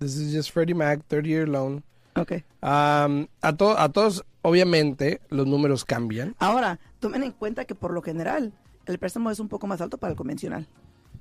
This 0.00 0.16
is 0.16 0.34
just 0.34 0.50
Freddie 0.50 0.74
Mac, 0.74 1.00
30 1.08 1.28
year 1.28 1.48
loan. 1.48 1.82
Ok. 2.16 2.32
Um, 2.62 3.26
a, 3.40 3.52
to- 3.56 3.78
a 3.78 3.88
todos, 3.90 4.24
obviamente, 4.42 5.20
los 5.30 5.46
números 5.46 5.84
cambian. 5.84 6.34
Ahora, 6.40 6.78
tomen 7.00 7.22
en 7.22 7.30
cuenta 7.32 7.64
que 7.64 7.74
por 7.74 7.92
lo 7.92 8.02
general 8.02 8.52
el 8.86 8.98
préstamo 8.98 9.30
es 9.30 9.38
un 9.40 9.48
poco 9.48 9.66
más 9.66 9.80
alto 9.80 9.98
para 9.98 10.10
el 10.10 10.16
convencional. 10.16 10.66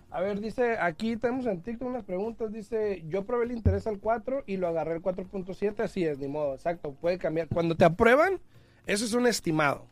A 0.10 0.20
ver, 0.22 0.40
dice, 0.42 0.78
aquí 0.80 1.16
tenemos 1.18 1.46
en 1.46 1.62
TikTok 1.62 1.88
unas 1.88 2.04
preguntas. 2.04 2.52
Dice, 2.52 3.04
yo 3.08 3.26
probé 3.26 3.46
el 3.46 3.52
interés 3.52 3.88
al 3.88 4.00
4 4.00 4.44
y 4.48 4.58
lo 4.58 4.68
agarré 4.68 4.94
al 4.94 5.02
4.7. 5.02 5.80
Así 5.84 6.04
es, 6.04 6.18
ni 6.20 6.28
modo, 6.28 6.56
exacto, 6.56 6.94
puede 7.00 7.18
cambiar. 7.20 7.48
Cuando 7.48 7.76
te 7.76 7.86
aprueban, 7.86 8.40
eso 8.86 9.06
es 9.06 9.14
un 9.14 9.26
estimado. 9.28 9.86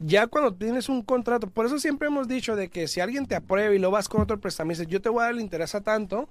Ya 0.00 0.26
cuando 0.26 0.54
tienes 0.54 0.88
un 0.88 1.02
contrato, 1.02 1.48
por 1.48 1.66
eso 1.66 1.78
siempre 1.78 2.08
hemos 2.08 2.26
dicho 2.26 2.56
de 2.56 2.68
que 2.68 2.88
si 2.88 3.00
alguien 3.00 3.26
te 3.26 3.34
aprueba 3.34 3.74
y 3.74 3.78
lo 3.78 3.90
vas 3.90 4.08
con 4.08 4.22
otro 4.22 4.40
dices, 4.40 4.86
yo 4.86 5.02
te 5.02 5.10
voy 5.10 5.20
a 5.20 5.24
dar 5.24 5.34
el 5.34 5.40
interés 5.40 5.74
a 5.74 5.82
tanto, 5.82 6.28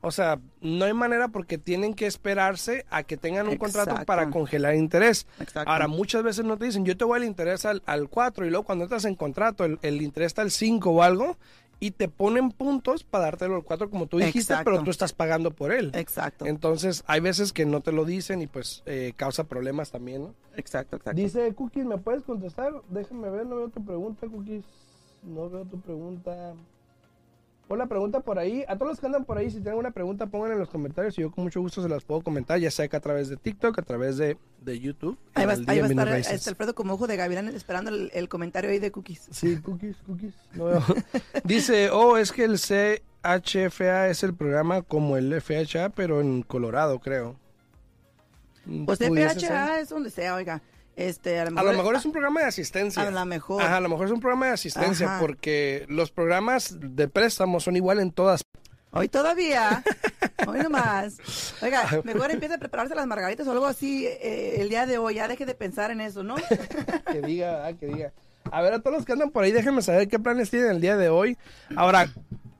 o 0.00 0.10
sea, 0.10 0.38
no 0.60 0.84
hay 0.84 0.92
manera 0.92 1.28
porque 1.28 1.56
tienen 1.56 1.94
que 1.94 2.06
esperarse 2.06 2.84
a 2.90 3.02
que 3.04 3.16
tengan 3.16 3.48
un 3.48 3.56
contrato 3.56 3.94
para 4.04 4.30
congelar 4.30 4.74
interés. 4.74 5.26
Exacto. 5.40 5.70
Ahora, 5.70 5.88
muchas 5.88 6.22
veces 6.22 6.44
no 6.44 6.58
te 6.58 6.66
dicen, 6.66 6.84
yo 6.84 6.96
te 6.96 7.04
voy 7.04 7.16
al 7.16 7.24
interés 7.24 7.64
al, 7.64 7.82
al 7.86 8.08
4 8.08 8.46
y 8.46 8.50
luego 8.50 8.64
cuando 8.64 8.84
entras 8.84 9.04
en 9.04 9.14
contrato, 9.14 9.64
el, 9.64 9.78
el 9.82 10.02
interés 10.02 10.28
está 10.28 10.42
al 10.42 10.50
5 10.50 10.90
o 10.90 11.02
algo 11.02 11.36
y 11.82 11.90
te 11.90 12.06
ponen 12.06 12.52
puntos 12.52 13.02
para 13.02 13.24
dártelo 13.24 13.56
al 13.56 13.64
4 13.64 13.90
como 13.90 14.06
tú 14.06 14.18
dijiste, 14.18 14.52
Exacto. 14.52 14.70
pero 14.70 14.84
tú 14.84 14.92
estás 14.92 15.12
pagando 15.12 15.50
por 15.50 15.72
él. 15.72 15.90
Exacto. 15.94 16.46
Entonces, 16.46 17.02
hay 17.08 17.18
veces 17.18 17.52
que 17.52 17.66
no 17.66 17.80
te 17.80 17.90
lo 17.90 18.04
dicen 18.04 18.40
y 18.40 18.46
pues 18.46 18.84
eh, 18.86 19.14
causa 19.16 19.42
problemas 19.42 19.90
también, 19.90 20.22
¿no? 20.22 20.34
Exacto, 20.54 20.94
exacto. 20.94 21.20
Dice, 21.20 21.52
Cookies, 21.56 21.84
¿me 21.84 21.98
puedes 21.98 22.22
contestar? 22.22 22.72
Déjame 22.88 23.30
ver, 23.30 23.46
no 23.46 23.56
veo 23.56 23.68
tu 23.68 23.84
pregunta, 23.84 24.28
Cookies. 24.28 24.64
No 25.24 25.50
veo 25.50 25.64
tu 25.64 25.80
pregunta. 25.80 26.54
Pon 27.68 27.78
la 27.78 27.86
pregunta 27.86 28.20
por 28.20 28.38
ahí. 28.38 28.64
A 28.68 28.76
todos 28.76 28.92
los 28.92 29.00
que 29.00 29.06
andan 29.06 29.24
por 29.24 29.38
ahí, 29.38 29.50
si 29.50 29.60
tienen 29.60 29.78
una 29.78 29.92
pregunta, 29.92 30.26
pongan 30.26 30.52
en 30.52 30.58
los 30.58 30.68
comentarios 30.68 31.16
y 31.18 31.22
yo 31.22 31.30
con 31.30 31.44
mucho 31.44 31.60
gusto 31.60 31.82
se 31.82 31.88
las 31.88 32.04
puedo 32.04 32.20
comentar, 32.20 32.58
ya 32.58 32.70
sea 32.70 32.88
que 32.88 32.96
a 32.96 33.00
través 33.00 33.28
de 33.28 33.36
TikTok, 33.36 33.78
a 33.78 33.82
través 33.82 34.16
de, 34.16 34.36
de 34.60 34.80
YouTube. 34.80 35.16
Ahí 35.34 35.46
va, 35.46 35.54
ahí 35.66 35.78
a 35.78 35.86
estar 35.86 36.08
este 36.08 36.50
Alfredo 36.50 36.74
como 36.74 36.94
ojo 36.94 37.06
de 37.06 37.16
gavilán 37.16 37.48
esperando 37.48 37.90
el, 37.90 38.10
el 38.14 38.28
comentario 38.28 38.70
ahí 38.70 38.78
de 38.78 38.90
cookies. 38.90 39.28
Sí, 39.30 39.56
cookies, 39.60 39.96
cookies. 40.06 40.34
No 40.54 40.66
veo. 40.66 40.82
Dice, 41.44 41.90
oh, 41.90 42.18
es 42.18 42.32
que 42.32 42.44
el 42.44 42.58
CHFA 42.58 44.08
es 44.08 44.22
el 44.22 44.34
programa 44.34 44.82
como 44.82 45.16
el 45.16 45.40
FHA, 45.40 45.90
pero 45.90 46.20
en 46.20 46.42
Colorado, 46.42 46.98
creo. 46.98 47.36
Pues. 48.86 48.98
FHA 48.98 49.80
es 49.80 49.88
donde 49.88 50.10
sea, 50.10 50.34
oiga. 50.34 50.62
Este, 50.96 51.38
a 51.38 51.44
lo 51.44 51.48
A 51.48 51.52
mejor, 51.52 51.70
lo 51.72 51.76
mejor 51.78 51.96
es 51.96 52.04
un 52.04 52.12
programa 52.12 52.40
de 52.40 52.46
asistencia. 52.46 53.02
a 53.02 53.10
lo 53.10 53.24
mejor. 53.24 53.62
Ajá, 53.62 53.76
a 53.78 53.80
lo 53.80 53.88
mejor 53.88 54.06
es 54.06 54.12
un 54.12 54.20
programa 54.20 54.46
de 54.46 54.52
asistencia 54.52 55.06
Ajá. 55.06 55.20
porque 55.20 55.86
los 55.88 56.10
programas 56.10 56.76
de 56.80 57.08
préstamo 57.08 57.60
son 57.60 57.76
igual 57.76 57.98
en 58.00 58.12
todas. 58.12 58.42
Hoy 58.90 59.08
todavía. 59.08 59.82
Hoy 60.46 60.58
nomás. 60.60 61.16
Oiga, 61.62 61.88
mejor 62.04 62.30
empieza 62.30 62.56
a 62.56 62.58
prepararse 62.58 62.94
las 62.94 63.06
margaritas 63.06 63.46
o 63.46 63.52
algo 63.52 63.64
así 63.64 64.06
eh, 64.06 64.56
el 64.60 64.68
día 64.68 64.84
de 64.84 64.98
hoy. 64.98 65.14
Ya 65.14 65.28
deje 65.28 65.46
de 65.46 65.54
pensar 65.54 65.90
en 65.90 66.00
eso, 66.02 66.22
¿no? 66.22 66.34
Que 67.10 67.22
diga, 67.22 67.66
ah, 67.66 67.72
que 67.72 67.86
diga. 67.86 68.12
A 68.50 68.60
ver, 68.60 68.74
a 68.74 68.80
todos 68.80 68.96
los 68.98 69.06
que 69.06 69.12
andan 69.12 69.30
por 69.30 69.44
ahí, 69.44 69.52
déjenme 69.52 69.80
saber 69.80 70.08
qué 70.08 70.18
planes 70.18 70.50
tienen 70.50 70.72
el 70.72 70.80
día 70.80 70.96
de 70.96 71.08
hoy. 71.08 71.38
Ahora, 71.74 72.08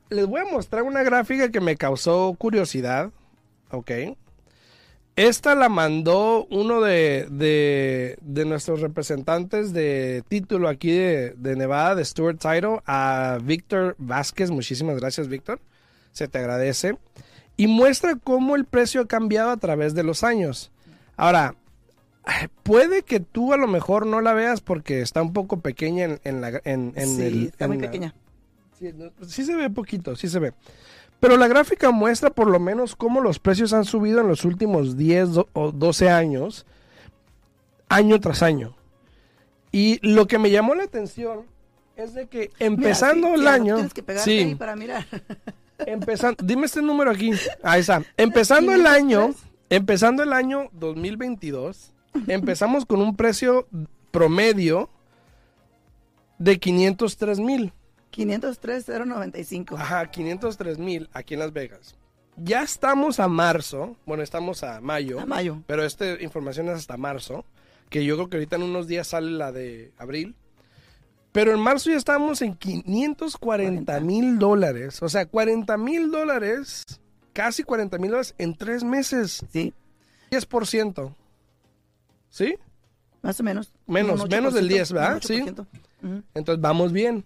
les 0.09 0.27
voy 0.27 0.41
a 0.41 0.45
mostrar 0.45 0.85
una 0.85 1.03
gráfica 1.03 1.51
que 1.51 1.61
me 1.61 1.77
causó 1.77 2.35
curiosidad. 2.39 3.11
Ok. 3.71 3.91
Esta 5.15 5.55
la 5.55 5.69
mandó 5.69 6.47
uno 6.47 6.81
de, 6.81 7.27
de, 7.31 8.17
de 8.23 8.45
nuestros 8.47 8.81
representantes 8.81 9.75
de 9.75 10.23
título 10.29 10.69
aquí 10.69 10.91
de, 10.91 11.35
de 11.37 11.55
Nevada, 11.55 11.95
de 11.95 12.05
Stuart 12.05 12.39
Title, 12.41 12.81
a 12.87 13.39
Víctor 13.43 13.95
Vázquez. 13.99 14.51
Muchísimas 14.51 14.97
gracias, 14.99 15.29
Víctor. 15.29 15.61
Se 16.13 16.29
te 16.29 16.39
agradece. 16.39 16.97
Y 17.59 17.67
muestra 17.67 18.17
cómo 18.17 18.57
el 18.57 18.65
precio 18.65 19.03
ha 19.03 19.07
cambiado 19.07 19.51
a 19.51 19.59
través 19.59 19.95
de 19.95 20.03
los 20.03 20.25
años. 20.25 20.73
Ahora, 21.19 21.57
puede 22.63 23.03
que 23.03 23.21
tú 23.21 23.53
a 23.53 23.59
lo 23.59 23.69
mejor 23.69 24.07
no 24.07 24.23
la 24.23 24.33
veas 24.33 24.63
porque 24.63 25.03
está 25.03 25.21
un 25.21 25.35
poco 25.35 25.61
pequeña 25.61 26.05
en, 26.05 26.21
en 26.25 26.41
la... 26.41 26.49
En, 26.65 26.95
en 26.97 27.09
sí, 27.17 27.23
el- 27.23 27.47
está 27.49 27.69
muy 27.69 27.77
la- 27.77 27.83
pequeña. 27.83 28.15
Sí, 28.79 28.91
no, 28.97 29.13
sí 29.27 29.45
se 29.45 29.55
ve 29.55 29.69
poquito, 29.69 30.17
sí 30.17 30.29
se 30.29 30.39
ve. 30.39 30.55
Pero 31.23 31.37
la 31.37 31.47
gráfica 31.47 31.93
muestra 31.93 32.31
por 32.31 32.49
lo 32.51 32.59
menos 32.59 32.97
cómo 32.97 33.21
los 33.21 33.39
precios 33.39 33.73
han 33.73 33.85
subido 33.85 34.21
en 34.21 34.27
los 34.27 34.45
últimos 34.45 34.97
10 34.97 35.35
do- 35.35 35.49
o 35.53 35.71
12 35.71 36.11
años, 36.11 36.67
año 37.89 38.19
tras 38.19 38.43
año. 38.43 38.75
Y 39.71 40.01
lo 40.05 40.27
que 40.27 40.41
me 40.41 40.51
llamó 40.51 40.75
la 40.75 40.83
atención 40.83 41.43
es 41.95 42.13
de 42.15 42.27
que 42.27 42.51
empezando 42.59 43.29
Mira, 43.29 43.37
sí, 43.37 43.41
el 43.43 43.47
año... 43.47 43.75
Tienes 43.77 43.95
que 43.95 44.03
pegarte 44.03 44.29
sí, 44.29 44.39
ahí 44.39 44.55
para 44.57 44.75
mirar. 44.75 45.07
empezando, 45.87 46.43
dime 46.45 46.67
este 46.67 46.83
número 46.83 47.13
aquí. 47.13 47.31
Ahí 47.63 47.83
está. 47.83 48.03
Empezando 48.17 48.73
el 48.73 48.85
año, 48.85 49.33
empezando 49.71 50.25
el 50.25 50.33
año 50.33 50.71
2022, 50.73 51.93
empezamos 52.27 52.85
con 52.85 53.01
un 53.01 53.15
precio 53.15 53.69
promedio 54.11 54.91
de 56.39 56.59
503 56.59 57.39
mil. 57.39 57.73
503,095. 58.13 59.77
Ajá, 59.77 60.11
503 60.11 60.79
mil 60.79 61.09
aquí 61.13 61.35
en 61.35 61.41
Las 61.41 61.53
Vegas. 61.53 61.97
Ya 62.37 62.63
estamos 62.63 63.21
a 63.21 63.29
marzo, 63.29 63.97
bueno, 64.07 64.23
estamos 64.23 64.63
a 64.63 64.81
mayo, 64.81 65.21
A 65.21 65.27
mayo. 65.27 65.63
pero 65.67 65.85
esta 65.85 66.21
información 66.23 66.69
es 66.69 66.77
hasta 66.77 66.97
marzo, 66.97 67.45
que 67.91 68.05
yo 68.05 68.15
creo 68.17 68.31
que 68.31 68.37
ahorita 68.39 68.57
en 68.57 68.63
unos 68.63 68.87
días 68.87 69.09
sale 69.09 69.31
la 69.33 69.53
de 69.53 69.93
abril. 69.99 70.35
Pero 71.33 71.53
en 71.53 71.61
marzo 71.61 71.91
ya 71.91 71.97
estamos 71.97 72.41
en 72.43 72.55
540 72.55 74.01
mil 74.01 74.39
dólares. 74.39 75.03
O 75.03 75.09
sea, 75.09 75.27
40 75.27 75.77
mil 75.79 76.11
dólares, 76.11 76.85
casi 77.33 77.63
40 77.63 77.97
mil 77.99 78.11
dólares 78.11 78.35
en 78.39 78.55
tres 78.55 78.85
meses. 78.85 79.45
Sí, 79.51 79.73
10%. 80.31 81.15
¿Sí? 82.29 82.57
más 83.23 83.39
o 83.39 83.43
menos. 83.45 83.73
Menos, 83.87 84.29
menos 84.29 84.53
del 84.53 84.65
8%, 84.67 84.69
10, 84.69 84.93
¿verdad? 84.93 85.23
Sí. 85.23 85.41
8%. 85.43 85.67
Ujú. 86.03 86.23
Entonces 86.35 86.61
vamos 86.61 86.93
bien. 86.93 87.25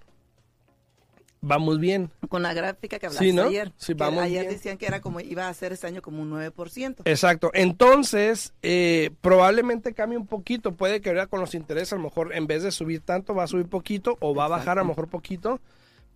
Vamos 1.40 1.78
bien. 1.78 2.10
Con 2.28 2.42
la 2.42 2.54
gráfica 2.54 2.98
que 2.98 3.06
hablaste 3.06 3.24
Sí, 3.26 3.32
¿no? 3.32 3.42
ayer. 3.44 3.72
Sí, 3.76 3.94
vamos 3.94 4.22
ayer 4.22 4.40
bien. 4.42 4.52
decían 4.54 4.78
que 4.78 4.86
era 4.86 5.00
como 5.00 5.20
iba 5.20 5.46
a 5.48 5.54
ser 5.54 5.72
este 5.72 5.86
año 5.86 6.02
como 6.02 6.22
un 6.22 6.30
9%. 6.30 7.02
Exacto. 7.04 7.50
Entonces, 7.54 8.52
eh, 8.62 9.10
probablemente 9.20 9.92
cambie 9.94 10.18
un 10.18 10.26
poquito. 10.26 10.72
Puede 10.72 11.00
que 11.00 11.10
ahora 11.10 11.26
con 11.26 11.40
los 11.40 11.54
intereses, 11.54 11.92
a 11.92 11.96
lo 11.96 12.02
mejor 12.02 12.34
en 12.34 12.46
vez 12.46 12.62
de 12.62 12.72
subir 12.72 13.00
tanto, 13.02 13.34
va 13.34 13.44
a 13.44 13.46
subir 13.46 13.66
poquito 13.68 14.16
o 14.20 14.34
va 14.34 14.46
a 14.46 14.48
bajar 14.48 14.78
a 14.78 14.82
lo 14.82 14.88
mejor 14.88 15.08
poquito. 15.08 15.60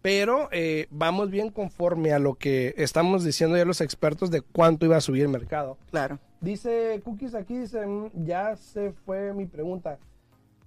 Pero 0.03 0.49
eh, 0.51 0.87
vamos 0.91 1.31
bien 1.31 1.51
conforme 1.51 2.13
a 2.13 2.19
lo 2.19 2.35
que 2.35 2.75
estamos 2.79 3.23
diciendo 3.23 3.57
ya 3.59 3.67
los 3.67 3.83
expertos 3.83 4.31
de 4.31 4.41
cuánto 4.41 4.87
iba 4.87 4.97
a 4.97 5.01
subir 5.03 5.23
el 5.23 5.29
mercado. 5.29 5.77
Claro. 5.91 6.19
Dice 6.41 7.01
Cookies 7.05 7.35
aquí, 7.35 7.59
dice, 7.59 7.87
"Mm, 7.87 8.09
ya 8.25 8.57
se 8.57 8.93
fue 9.05 9.35
mi 9.35 9.45
pregunta. 9.45 9.99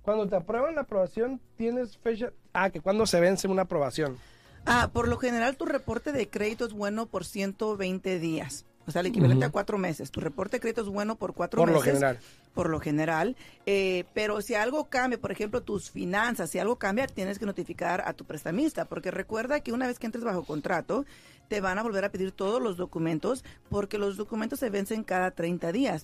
Cuando 0.03 0.27
te 0.29 0.35
aprueban 0.35 0.75
la 0.75 0.81
aprobación, 0.81 1.41
¿tienes 1.57 1.97
fecha? 1.97 2.31
Ah, 2.53 2.69
que 2.69 2.79
cuando 2.79 3.07
se 3.07 3.19
vence 3.19 3.47
una 3.47 3.63
aprobación. 3.63 4.17
Ah, 4.65 4.89
por 4.93 5.07
lo 5.07 5.17
general 5.17 5.57
tu 5.57 5.65
reporte 5.65 6.11
de 6.11 6.29
crédito 6.29 6.65
es 6.65 6.73
bueno 6.73 7.05
por 7.05 7.25
120 7.25 8.19
días. 8.19 8.65
O 8.85 8.91
sea, 8.91 9.01
el 9.01 9.07
equivalente 9.07 9.45
a 9.45 9.49
cuatro 9.49 9.77
meses. 9.77 10.11
Tu 10.11 10.19
reporte 10.19 10.57
de 10.57 10.61
crédito 10.61 10.81
es 10.81 10.87
bueno 10.87 11.15
por 11.15 11.33
cuatro 11.33 11.59
Por 11.59 11.69
lo 11.69 11.79
meses. 11.79 11.93
general. 11.93 12.19
Por 12.53 12.69
lo 12.69 12.79
general. 12.79 13.35
Eh, 13.65 14.03
pero 14.13 14.41
si 14.41 14.55
algo 14.55 14.89
cambia, 14.89 15.17
por 15.19 15.31
ejemplo, 15.31 15.61
tus 15.61 15.89
finanzas, 15.89 16.49
si 16.49 16.59
algo 16.59 16.75
cambia, 16.77 17.07
tienes 17.07 17.39
que 17.39 17.45
notificar 17.45 18.03
a 18.05 18.13
tu 18.13 18.25
prestamista. 18.25 18.85
Porque 18.85 19.09
recuerda 19.09 19.61
que 19.61 19.71
una 19.71 19.87
vez 19.87 19.99
que 19.99 20.05
entres 20.05 20.25
bajo 20.25 20.43
contrato, 20.43 21.05
te 21.47 21.61
van 21.61 21.79
a 21.79 21.83
volver 21.83 22.03
a 22.03 22.11
pedir 22.11 22.31
todos 22.31 22.61
los 22.61 22.75
documentos, 22.75 23.45
porque 23.69 23.97
los 23.97 24.17
documentos 24.17 24.59
se 24.59 24.69
vencen 24.69 25.03
cada 25.03 25.31
30 25.31 25.71
días. 25.71 26.01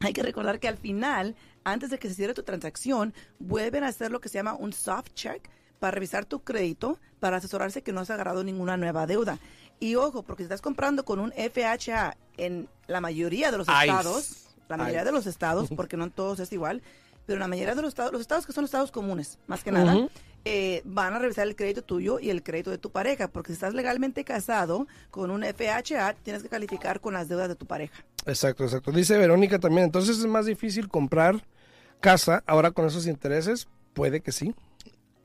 Hay 0.00 0.12
que 0.12 0.22
recordar 0.22 0.58
que 0.58 0.68
al 0.68 0.78
final, 0.78 1.36
antes 1.62 1.90
de 1.90 1.98
que 1.98 2.08
se 2.08 2.14
cierre 2.14 2.34
tu 2.34 2.42
transacción, 2.42 3.14
vuelven 3.38 3.84
a 3.84 3.88
hacer 3.88 4.10
lo 4.10 4.20
que 4.20 4.28
se 4.28 4.38
llama 4.38 4.54
un 4.54 4.72
soft 4.72 5.12
check 5.14 5.48
para 5.80 5.90
revisar 5.90 6.26
tu 6.26 6.44
crédito, 6.44 6.98
para 7.18 7.38
asesorarse 7.38 7.82
que 7.82 7.92
no 7.92 8.00
has 8.00 8.10
agarrado 8.10 8.44
ninguna 8.44 8.76
nueva 8.76 9.06
deuda. 9.06 9.38
Y 9.80 9.96
ojo, 9.96 10.22
porque 10.22 10.42
si 10.42 10.44
estás 10.44 10.60
comprando 10.60 11.04
con 11.04 11.18
un 11.18 11.32
FHA 11.32 12.16
en 12.36 12.68
la 12.86 13.00
mayoría 13.00 13.50
de 13.50 13.58
los 13.58 13.66
estados, 13.66 14.54
la 14.68 14.76
mayoría 14.76 15.00
ay. 15.00 15.06
de 15.06 15.12
los 15.12 15.26
estados, 15.26 15.70
porque 15.76 15.96
no 15.96 16.04
en 16.04 16.10
todos 16.10 16.38
es 16.38 16.52
igual, 16.52 16.82
pero 17.26 17.40
la 17.40 17.48
mayoría 17.48 17.74
de 17.74 17.82
los 17.82 17.88
estados, 17.88 18.12
los 18.12 18.20
estados 18.20 18.46
que 18.46 18.52
son 18.52 18.64
estados 18.64 18.92
comunes, 18.92 19.38
más 19.46 19.64
que 19.64 19.72
nada, 19.72 20.08
eh, 20.44 20.82
van 20.84 21.14
a 21.14 21.18
revisar 21.18 21.46
el 21.46 21.56
crédito 21.56 21.82
tuyo 21.82 22.20
y 22.20 22.28
el 22.30 22.42
crédito 22.42 22.70
de 22.70 22.78
tu 22.78 22.90
pareja, 22.90 23.28
porque 23.28 23.48
si 23.48 23.54
estás 23.54 23.72
legalmente 23.72 24.24
casado 24.24 24.86
con 25.10 25.30
un 25.30 25.44
FHA, 25.44 26.14
tienes 26.22 26.42
que 26.42 26.48
calificar 26.48 27.00
con 27.00 27.14
las 27.14 27.28
deudas 27.28 27.48
de 27.48 27.56
tu 27.56 27.66
pareja. 27.66 28.04
Exacto, 28.26 28.64
exacto. 28.64 28.92
Dice 28.92 29.16
Verónica 29.16 29.58
también, 29.58 29.84
entonces 29.84 30.18
es 30.18 30.26
más 30.26 30.44
difícil 30.44 30.88
comprar 30.88 31.42
casa 32.00 32.42
ahora 32.46 32.70
con 32.70 32.86
esos 32.86 33.06
intereses. 33.06 33.68
Puede 33.94 34.20
que 34.20 34.32
sí. 34.32 34.54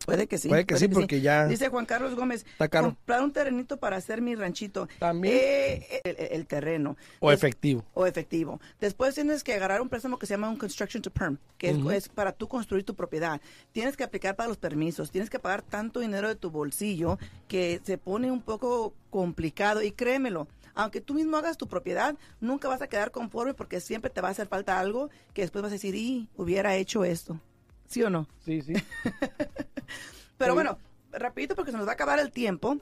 Puede 0.05 0.27
que 0.27 0.37
sí. 0.37 0.47
Puede 0.49 0.65
que 0.65 0.77
sí, 0.77 0.87
porque 0.87 1.19
ya 1.21 1.47
Dice 1.47 1.69
Juan 1.69 1.85
Carlos 1.85 2.15
Gómez, 2.15 2.45
está 2.51 2.67
caro. 2.69 2.87
comprar 2.89 3.23
un 3.23 3.31
terrenito 3.33 3.77
para 3.77 3.95
hacer 3.97 4.21
mi 4.21 4.35
ranchito. 4.35 4.87
También. 4.99 5.35
Eh, 5.35 6.01
el, 6.03 6.15
el 6.31 6.45
terreno. 6.47 6.95
O 7.19 7.29
Des- 7.31 7.39
efectivo. 7.39 7.83
o 7.93 8.05
efectivo. 8.05 8.59
Después 8.79 9.15
tienes 9.15 9.43
que 9.43 9.53
agarrar 9.53 9.81
un 9.81 9.89
préstamo 9.89 10.19
que 10.19 10.25
se 10.27 10.33
llama 10.33 10.49
un 10.49 10.57
construction 10.57 11.01
to 11.01 11.09
perm, 11.11 11.37
que 11.57 11.69
es- 11.71 11.77
es, 11.91 12.09
para 12.09 12.31
tú 12.31 12.47
construir 12.47 12.83
tu 12.83 12.95
propiedad. 12.95 13.41
Tienes 13.71 13.97
que 13.97 14.03
aplicar 14.03 14.35
para 14.35 14.47
los 14.49 14.57
permisos, 14.57 15.11
tienes 15.11 15.29
que 15.29 15.39
pagar 15.39 15.61
tanto 15.63 15.99
dinero 15.99 16.27
de 16.27 16.35
tu 16.35 16.51
bolsillo 16.51 17.17
que 17.47 17.81
se 17.83 17.97
pone 17.97 18.31
un 18.31 18.41
poco 18.41 18.93
complicado 19.09 19.81
y 19.81 19.91
créemelo. 19.91 20.47
Aunque 20.77 20.99
tú 20.99 21.13
mismo 21.13 21.37
hagas 21.37 21.57
tu 21.57 21.67
propiedad, 21.67 22.15
nunca 22.41 22.67
vas 22.67 22.81
a 22.81 22.87
quedar 22.87 23.09
conforme 23.11 23.53
porque 23.53 23.79
siempre 23.79 24.09
te 24.11 24.19
va 24.21 24.27
a 24.27 24.31
hacer 24.31 24.47
falta 24.47 24.77
algo 24.77 25.09
que 25.33 25.41
después 25.41 25.61
vas 25.63 25.71
a 25.71 25.75
decir, 25.75 25.95
y 25.95 26.27
hubiera 26.35 26.75
hecho 26.75 27.05
esto. 27.05 27.39
¿Sí 27.87 28.03
o 28.03 28.09
no? 28.09 28.27
Sí, 28.43 28.61
sí. 28.61 28.73
Pero 30.37 30.51
Sí. 30.51 30.55
bueno, 30.55 30.77
rapidito 31.11 31.55
porque 31.55 31.71
se 31.71 31.77
nos 31.77 31.87
va 31.87 31.91
a 31.91 31.93
acabar 31.93 32.19
el 32.19 32.31
tiempo. 32.31 32.77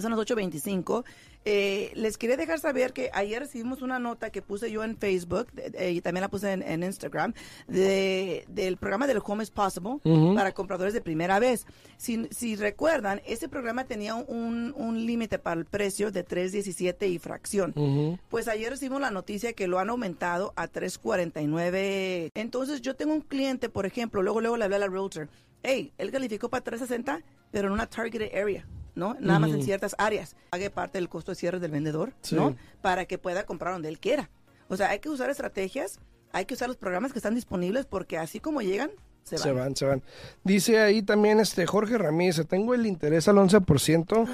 Son 0.00 0.10
las 0.10 0.20
8.25. 0.20 1.04
Eh, 1.44 1.90
les 1.94 2.18
quería 2.18 2.36
dejar 2.36 2.60
saber 2.60 2.92
que 2.92 3.10
ayer 3.12 3.40
recibimos 3.40 3.82
una 3.82 3.98
nota 3.98 4.30
que 4.30 4.42
puse 4.42 4.70
yo 4.70 4.84
en 4.84 4.96
Facebook 4.96 5.48
eh, 5.56 5.90
y 5.90 6.00
también 6.00 6.22
la 6.22 6.28
puse 6.28 6.52
en, 6.52 6.62
en 6.62 6.84
Instagram 6.84 7.34
de, 7.66 8.44
del 8.48 8.76
programa 8.76 9.08
del 9.08 9.20
Home 9.24 9.42
is 9.42 9.50
Possible 9.50 9.98
para 10.36 10.52
compradores 10.52 10.94
de 10.94 11.00
primera 11.00 11.40
vez. 11.40 11.66
Si, 11.96 12.28
si 12.30 12.54
recuerdan, 12.54 13.20
ese 13.26 13.48
programa 13.48 13.84
tenía 13.84 14.14
un, 14.14 14.72
un 14.76 15.04
límite 15.04 15.38
para 15.38 15.58
el 15.58 15.66
precio 15.66 16.12
de 16.12 16.24
3.17 16.24 17.10
y 17.10 17.18
fracción. 17.18 17.74
Pues 18.28 18.46
ayer 18.46 18.70
recibimos 18.70 19.00
la 19.00 19.10
noticia 19.10 19.52
que 19.52 19.66
lo 19.66 19.78
han 19.80 19.90
aumentado 19.90 20.52
a 20.56 20.68
3.49. 20.68 22.30
Entonces 22.34 22.82
yo 22.82 22.94
tengo 22.94 23.14
un 23.14 23.20
cliente, 23.20 23.68
por 23.68 23.86
ejemplo, 23.86 24.22
luego 24.22 24.40
luego 24.40 24.56
le 24.56 24.64
hablé 24.64 24.76
a 24.76 24.80
la 24.80 24.88
realtor. 24.88 25.28
Hey, 25.62 25.92
él 25.98 26.10
calificó 26.10 26.48
para 26.48 26.64
360, 26.64 27.22
pero 27.50 27.68
en 27.68 27.74
una 27.74 27.86
targeted 27.86 28.34
area, 28.34 28.66
¿no? 28.94 29.16
Nada 29.20 29.38
más 29.38 29.50
en 29.50 29.62
ciertas 29.62 29.94
áreas. 29.98 30.36
Pague 30.50 30.70
parte 30.70 30.98
del 30.98 31.08
costo 31.08 31.32
de 31.32 31.36
cierre 31.36 31.60
del 31.60 31.70
vendedor, 31.70 32.12
Sí. 32.22 32.34
¿no? 32.34 32.56
Para 32.80 33.04
que 33.06 33.18
pueda 33.18 33.44
comprar 33.46 33.72
donde 33.72 33.88
él 33.88 33.98
quiera. 33.98 34.30
O 34.68 34.76
sea, 34.76 34.90
hay 34.90 34.98
que 35.00 35.08
usar 35.08 35.30
estrategias, 35.30 35.98
hay 36.32 36.44
que 36.46 36.54
usar 36.54 36.68
los 36.68 36.76
programas 36.76 37.12
que 37.12 37.18
están 37.18 37.34
disponibles 37.34 37.86
porque 37.86 38.18
así 38.18 38.40
como 38.40 38.60
llegan, 38.62 38.90
se 39.24 39.36
van. 39.36 39.42
Se 39.42 39.52
van, 39.52 39.76
se 39.76 39.84
van. 39.86 40.02
Dice 40.44 40.80
ahí 40.80 41.02
también 41.02 41.40
este 41.40 41.66
Jorge 41.66 41.96
Ramírez, 41.98 42.40
tengo 42.48 42.74
el 42.74 42.86
interés 42.86 43.28
al 43.28 43.36
11% 43.36 44.26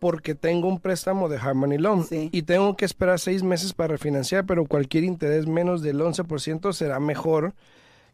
porque 0.00 0.34
tengo 0.34 0.68
un 0.68 0.80
préstamo 0.80 1.28
de 1.28 1.38
Harmony 1.38 1.78
Loan 1.78 2.04
Sí. 2.04 2.28
y 2.32 2.42
tengo 2.42 2.76
que 2.76 2.84
esperar 2.84 3.18
seis 3.18 3.42
meses 3.42 3.72
para 3.72 3.88
refinanciar, 3.88 4.44
pero 4.44 4.66
cualquier 4.66 5.04
interés 5.04 5.46
menos 5.46 5.82
del 5.82 6.00
11% 6.00 6.72
será 6.72 7.00
mejor 7.00 7.54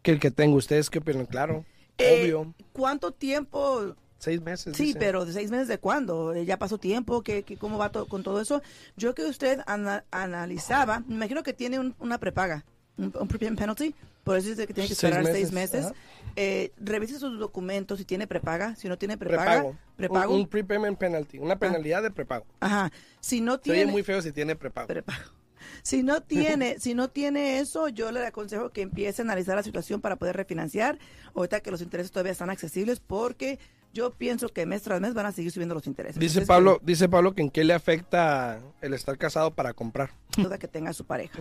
que 0.03 0.13
el 0.13 0.21
que 0.21 0.31
tengo. 0.31 0.57
¿Ustedes 0.57 0.89
qué 0.91 0.99
opinan? 1.01 1.27
Claro, 1.27 1.65
Eh, 1.99 2.23
obvio. 2.23 2.55
¿Cuánto 2.73 3.13
tiempo 3.13 3.95
Seis 4.21 4.41
meses. 4.41 4.77
Sí, 4.77 4.85
dice. 4.89 4.99
pero 5.01 5.25
de 5.25 5.33
seis 5.33 5.51
meses 5.51 5.67
de 5.67 5.79
cuándo? 5.79 6.33
Eh, 6.35 6.45
¿Ya 6.45 6.59
pasó 6.59 6.79
tiempo? 6.79 7.23
¿Qué, 7.23 7.43
qué- 7.43 7.57
cómo 7.57 7.79
va 7.79 7.91
to- 7.91 8.07
con 8.07 8.23
todo 8.23 8.41
eso? 8.41 8.63
Yo 8.97 9.15
que 9.15 9.25
usted 9.25 9.61
ana- 9.67 10.05
analizaba, 10.11 11.01
me 11.09 11.15
imagino 11.17 11.43
que 11.43 11.53
tiene 11.55 11.79
un- 11.81 11.95
una 11.99 12.19
prepaga, 12.19 12.65
un, 12.99 13.13
un 13.19 13.27
prepayment 13.29 13.59
penalty, 13.59 13.95
por 14.23 14.37
eso 14.37 14.51
dice 14.51 14.67
que 14.67 14.75
tiene 14.75 14.89
que 14.89 14.95
Seis 14.95 15.05
esperar 15.13 15.25
seis 15.35 15.51
meses, 15.53 15.87
ajá. 15.87 15.95
Eh, 16.37 16.71
revise 16.79 17.19
sus 17.19 17.39
documentos 17.39 17.99
si 17.99 18.05
tiene 18.05 18.27
prepaga, 18.27 18.77
si 18.77 18.89
no 18.89 18.97
tiene 18.99 19.17
prepaga. 19.17 19.45
Prepago. 19.63 19.77
Prepago. 19.97 20.35
Un, 20.35 20.41
un 20.43 20.47
prepayment 20.49 20.99
penalty, 20.99 21.39
una 21.39 21.59
penalidad 21.59 22.03
de 22.03 22.11
prepago. 22.11 22.45
Ajá. 22.61 22.93
Si 23.21 23.41
no 23.41 23.59
tiene 23.59 23.83
oye 23.85 23.91
muy 23.91 24.03
feo 24.03 24.21
si 24.23 24.31
tiene 24.33 24.55
prepago. 24.55 24.87
prepago. 24.87 25.23
Si 25.83 26.03
no 26.03 26.23
tiene, 26.23 26.79
si 26.79 26.95
no 26.95 27.09
tiene 27.09 27.59
eso, 27.59 27.89
yo 27.89 28.13
le 28.13 28.27
aconsejo 28.27 28.71
que 28.71 28.83
empiece 28.83 29.23
a 29.23 29.25
analizar 29.25 29.57
la 29.57 29.63
situación 29.63 30.01
para 30.03 30.17
poder 30.17 30.37
refinanciar. 30.37 30.99
Ahorita 31.35 31.61
que 31.61 31.71
los 31.71 31.81
intereses 31.81 32.11
todavía 32.13 32.33
están 32.33 32.51
accesibles, 32.51 33.01
porque 33.01 33.59
yo 33.93 34.11
pienso 34.13 34.49
que 34.49 34.67
mes 34.67 34.83
tras 34.83 35.01
mes 35.01 35.15
van 35.15 35.27
a 35.27 35.33
seguir 35.33 35.51
subiendo 35.51 35.75
los 35.75 35.87
intereses. 35.87 36.19
Dice 36.19 36.41
Entonces, 36.41 36.49
Pablo, 36.49 36.81
dice 36.83 37.09
Pablo 37.09 37.35
que 37.35 37.43
en 37.43 37.51
qué 37.51 37.65
le 37.65 37.75
afecta 37.75 38.61
el 38.81 38.95
estar 38.95 39.17
casado 39.19 39.53
para 39.53 39.73
comprar. 39.73 40.11
que 40.35 40.43
duda 40.43 40.59
que 40.59 40.69
tenga 40.69 40.93
su 40.93 41.05
pareja. 41.05 41.39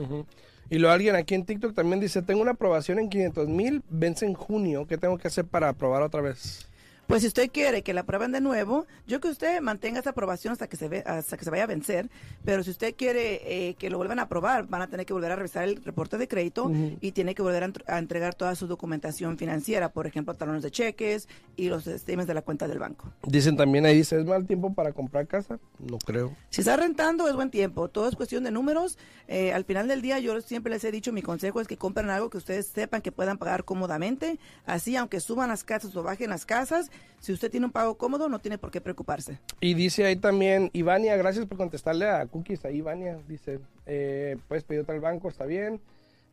Y 0.70 0.78
luego 0.78 0.94
alguien 0.94 1.16
aquí 1.16 1.36
en 1.36 1.46
TikTok 1.46 1.74
también 1.74 2.00
dice, 2.00 2.22
tengo 2.22 2.42
una 2.42 2.52
aprobación 2.52 3.00
en 3.00 3.10
500 3.10 3.48
mil, 3.48 3.84
vence 3.90 4.26
en 4.26 4.34
junio, 4.34 4.86
¿qué 4.88 4.98
tengo 4.98 5.18
que 5.18 5.28
hacer 5.28 5.46
para 5.46 5.70
aprobar 5.70 6.04
otra 6.04 6.22
vez? 6.22 6.69
Pues 7.10 7.24
si 7.24 7.28
usted 7.28 7.50
quiere 7.52 7.82
que 7.82 7.96
la 7.96 8.02
aprueben 8.02 8.32
de 8.32 8.40
nuevo, 8.40 8.86
yo 9.08 9.20
que 9.20 9.30
usted 9.30 9.62
mantenga 9.62 10.00
esa 10.00 10.12
aprobación 10.12 10.52
hasta 10.52 10.68
que 10.70 10.78
se 10.78 10.88
ve, 10.88 11.04
hasta 11.08 11.38
que 11.38 11.44
se 11.44 11.50
vaya 11.50 11.64
a 11.64 11.66
vencer, 11.66 12.08
pero 12.46 12.62
si 12.62 12.70
usted 12.70 12.94
quiere 12.96 13.70
eh, 13.70 13.74
que 13.80 13.90
lo 13.90 13.98
vuelvan 13.98 14.20
a 14.20 14.24
aprobar, 14.24 14.68
van 14.68 14.84
a 14.84 14.88
tener 14.92 15.08
que 15.08 15.14
volver 15.14 15.32
a 15.32 15.36
revisar 15.36 15.64
el 15.64 15.84
reporte 15.84 16.20
de 16.20 16.28
crédito 16.28 16.72
y 17.02 17.12
tiene 17.14 17.34
que 17.34 17.42
volver 17.42 17.64
a, 17.64 17.68
entr- 17.68 17.84
a 17.88 17.98
entregar 17.98 18.36
toda 18.36 18.54
su 18.54 18.68
documentación 18.68 19.40
financiera, 19.40 19.92
por 19.92 20.06
ejemplo, 20.06 20.36
talones 20.36 20.62
de 20.62 20.70
cheques 20.70 21.28
y 21.56 21.70
los 21.70 21.88
estimes 21.88 22.28
de 22.28 22.36
la 22.36 22.44
cuenta 22.44 22.68
del 22.68 22.78
banco. 22.78 23.12
Dicen 23.24 23.58
también 23.58 23.88
ahí, 23.88 24.02
¿es 24.02 24.14
mal 24.26 24.46
tiempo 24.46 24.72
para 24.76 24.94
comprar 24.94 25.26
casa? 25.26 25.58
No 25.80 25.98
creo. 25.98 26.36
Si 26.52 26.62
está 26.62 26.78
rentando 26.78 27.28
es 27.28 27.34
buen 27.34 27.50
tiempo, 27.50 27.88
todo 27.88 28.08
es 28.08 28.16
cuestión 28.16 28.44
de 28.44 28.52
números. 28.52 29.00
Eh, 29.28 29.52
al 29.52 29.66
final 29.66 29.88
del 29.88 30.04
día 30.04 30.20
yo 30.20 30.40
siempre 30.42 30.72
les 30.72 30.84
he 30.84 30.92
dicho, 30.92 31.12
mi 31.12 31.24
consejo 31.24 31.60
es 31.60 31.68
que 31.68 31.76
compren 31.76 32.12
algo 32.12 32.30
que 32.30 32.38
ustedes 32.38 32.68
sepan 32.68 33.02
que 33.02 33.12
puedan 33.12 33.40
pagar 33.40 33.66
cómodamente. 33.66 34.38
Así, 34.68 34.96
aunque 34.96 35.20
suban 35.20 35.50
las 35.50 35.64
casas 35.64 35.96
o 35.96 36.04
bajen 36.04 36.30
las 36.30 36.46
casas, 36.46 36.92
si 37.20 37.34
usted 37.34 37.52
tiene 37.52 37.66
un 37.66 37.72
pago 37.72 37.98
cómodo 37.98 38.30
no 38.30 38.40
tiene 38.40 38.58
por 38.58 38.72
qué 38.72 38.82
preocuparse. 38.82 39.40
Y 39.60 39.74
dice 39.74 40.06
ahí 40.06 40.16
también, 40.16 40.70
Ivania, 40.74 41.18
gracias 41.18 41.46
por 41.46 41.58
contestarle 41.58 42.10
a 42.10 42.26
Cookies. 42.26 42.66
Ahí, 42.66 42.78
Ivania, 42.78 43.20
dice, 43.28 43.60
eh, 43.86 44.38
puedes 44.48 44.64
pedir 44.64 44.86
al 44.88 45.00
banco, 45.00 45.30
está 45.30 45.46
bien. 45.46 45.82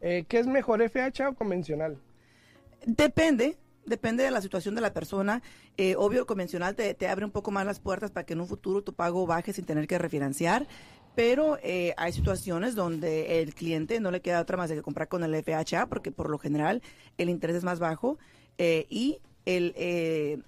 Eh, 0.00 0.24
¿Qué 0.29 0.38
es 0.38 0.46
mejor, 0.46 0.83
FHA 0.88 1.31
o 1.31 1.35
convencional? 1.35 1.98
Depende, 2.85 3.57
depende 3.85 4.22
de 4.22 4.31
la 4.31 4.40
situación 4.40 4.74
de 4.74 4.81
la 4.81 4.92
persona. 4.92 5.42
Eh, 5.76 5.96
obvio, 5.96 6.20
el 6.20 6.26
convencional 6.26 6.76
te, 6.76 6.94
te 6.94 7.09
abre 7.09 7.24
un 7.24 7.31
poco 7.31 7.50
más 7.50 7.66
las 7.66 7.81
puertas 7.81 8.11
para 8.11 8.24
que 8.24 8.35
en 8.35 8.40
un 8.40 8.46
futuro 8.46 8.83
tu 8.83 8.92
pago 8.92 9.26
baje 9.26 9.52
sin 9.52 9.64
tener 9.64 9.87
que 9.87 9.98
refinanciar. 9.98 10.66
Pero 11.16 11.59
eh, 11.62 11.94
hay 11.96 12.12
situaciones 12.12 12.74
donde 12.74 13.40
el 13.40 13.55
cliente 13.55 14.00
no 14.00 14.11
le 14.11 14.20
queda 14.20 14.42
otra 14.42 14.59
más 14.59 14.68
de 14.68 14.76
que 14.76 14.83
comprar 14.83 15.09
con 15.09 15.24
el 15.24 15.35
FHA, 15.42 15.87
porque 15.87 16.12
por 16.12 16.29
lo 16.29 16.38
general 16.38 16.83
el 17.16 17.31
interés 17.31 17.57
es 17.57 17.64
más 17.64 17.79
bajo 17.79 18.18
eh, 18.59 18.87
y 18.90 19.18
el, 19.46 19.72
eh, 19.76 20.40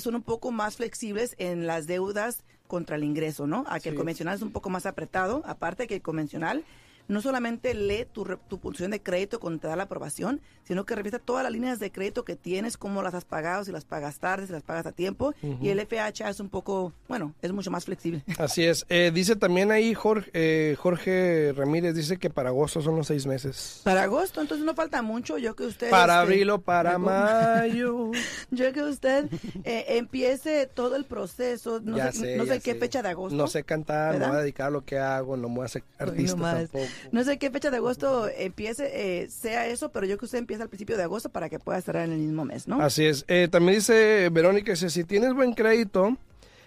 son 0.00 0.14
un 0.14 0.22
poco 0.22 0.50
más 0.50 0.76
flexibles 0.76 1.34
en 1.38 1.66
las 1.66 1.86
deudas 1.86 2.44
contra 2.66 2.96
el 2.96 3.04
ingreso, 3.04 3.46
¿no? 3.46 3.64
A 3.68 3.80
que 3.80 3.90
el 3.90 3.94
convencional 3.94 4.34
es 4.34 4.42
un 4.42 4.52
poco 4.52 4.70
más 4.70 4.86
apretado, 4.86 5.42
aparte 5.44 5.86
que 5.86 5.96
el 5.96 6.02
convencional 6.02 6.64
no 7.08 7.20
solamente 7.20 7.74
lee 7.74 8.06
tu, 8.10 8.24
tu 8.48 8.58
función 8.58 8.90
de 8.90 9.00
crédito 9.02 9.40
cuando 9.40 9.60
te 9.60 9.68
da 9.68 9.76
la 9.76 9.84
aprobación, 9.84 10.40
sino 10.64 10.84
que 10.86 10.94
revisa 10.94 11.18
todas 11.18 11.42
las 11.42 11.52
líneas 11.52 11.78
de 11.78 11.90
crédito 11.90 12.24
que 12.24 12.36
tienes, 12.36 12.76
cómo 12.76 13.02
las 13.02 13.14
has 13.14 13.24
pagado, 13.24 13.64
si 13.64 13.72
las 13.72 13.84
pagas 13.84 14.18
tarde, 14.18 14.46
si 14.46 14.52
las 14.52 14.62
pagas 14.62 14.86
a 14.86 14.92
tiempo. 14.92 15.34
Y 15.60 15.68
el 15.68 15.80
FHA 15.86 16.30
es 16.30 16.40
un 16.40 16.48
poco, 16.48 16.92
bueno, 17.08 17.34
es 17.42 17.52
mucho 17.52 17.70
más 17.70 17.84
flexible. 17.84 18.22
Así 18.38 18.64
es. 18.64 18.86
Eh, 18.88 19.10
dice 19.12 19.36
también 19.36 19.70
ahí 19.72 19.94
Jorge, 19.94 20.30
eh, 20.32 20.76
Jorge 20.78 21.52
Ramírez, 21.56 21.94
dice 21.94 22.16
que 22.18 22.30
para 22.30 22.50
agosto 22.50 22.80
son 22.80 22.96
los 22.96 23.06
seis 23.08 23.26
meses. 23.26 23.80
Para 23.84 24.04
agosto, 24.04 24.40
entonces 24.40 24.64
no 24.64 24.74
falta 24.74 25.02
mucho. 25.02 25.38
Yo 25.38 25.54
que 25.56 25.64
usted. 25.64 25.90
Para 25.90 26.14
este, 26.14 26.22
abril 26.22 26.50
o 26.50 26.60
para 26.60 26.98
mayo. 26.98 28.10
Yo 28.50 28.72
que 28.72 28.82
usted 28.82 29.26
eh, 29.64 29.84
empiece 29.98 30.66
todo 30.66 30.96
el 30.96 31.04
proceso. 31.04 31.80
No 31.80 31.96
Ya 31.96 32.12
sé, 32.12 32.18
sé, 32.20 32.36
no 32.36 32.46
sé 32.46 32.60
qué 32.60 32.72
sé. 32.72 32.78
fecha 32.78 33.02
de 33.02 33.08
agosto. 33.08 33.36
No 33.36 33.46
sé 33.46 33.64
cantar, 33.64 34.18
no 34.18 34.28
voy 34.28 34.36
a 34.36 34.40
dedicar 34.40 34.68
a 34.68 34.70
lo 34.70 34.84
que 34.84 34.98
hago, 34.98 35.36
no 35.36 35.48
me 35.48 35.56
voy 35.56 35.62
a 35.62 35.66
hacer 35.66 35.84
artista 35.98 36.36
tampoco. 36.36 36.84
No 37.12 37.22
sé 37.24 37.38
qué 37.38 37.50
fecha 37.50 37.70
de 37.70 37.76
agosto 37.78 38.28
empiece, 38.28 39.22
eh, 39.22 39.28
sea 39.28 39.66
eso, 39.66 39.90
pero 39.90 40.06
yo 40.06 40.18
que 40.18 40.24
usted 40.24 40.38
empieza 40.38 40.62
al 40.62 40.68
principio 40.68 40.96
de 40.96 41.02
agosto 41.02 41.28
para 41.28 41.48
que 41.48 41.58
pueda 41.58 41.78
estar 41.78 41.96
en 41.96 42.12
el 42.12 42.18
mismo 42.18 42.44
mes, 42.44 42.68
¿no? 42.68 42.80
Así 42.80 43.04
es. 43.04 43.24
Eh, 43.28 43.48
también 43.50 43.76
dice 43.78 44.28
Verónica, 44.30 44.72
dice, 44.72 44.90
si 44.90 45.04
tienes 45.04 45.34
buen 45.34 45.52
crédito, 45.54 46.16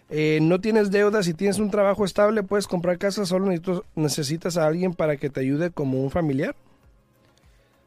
eh, 0.10 0.40
no 0.42 0.62
tienes 0.62 0.92
deudas, 0.92 1.26
si 1.26 1.34
tienes 1.34 1.58
un 1.60 1.72
trabajo 1.72 2.06
estable, 2.06 2.44
puedes 2.44 2.68
comprar 2.68 2.98
casa, 2.98 3.26
solo 3.26 3.52
necesitas 3.96 4.58
a 4.58 4.66
alguien 4.68 4.94
para 4.94 5.18
que 5.18 5.30
te 5.30 5.40
ayude 5.40 5.72
como 5.72 6.04
un 6.04 6.12
familiar. 6.12 6.56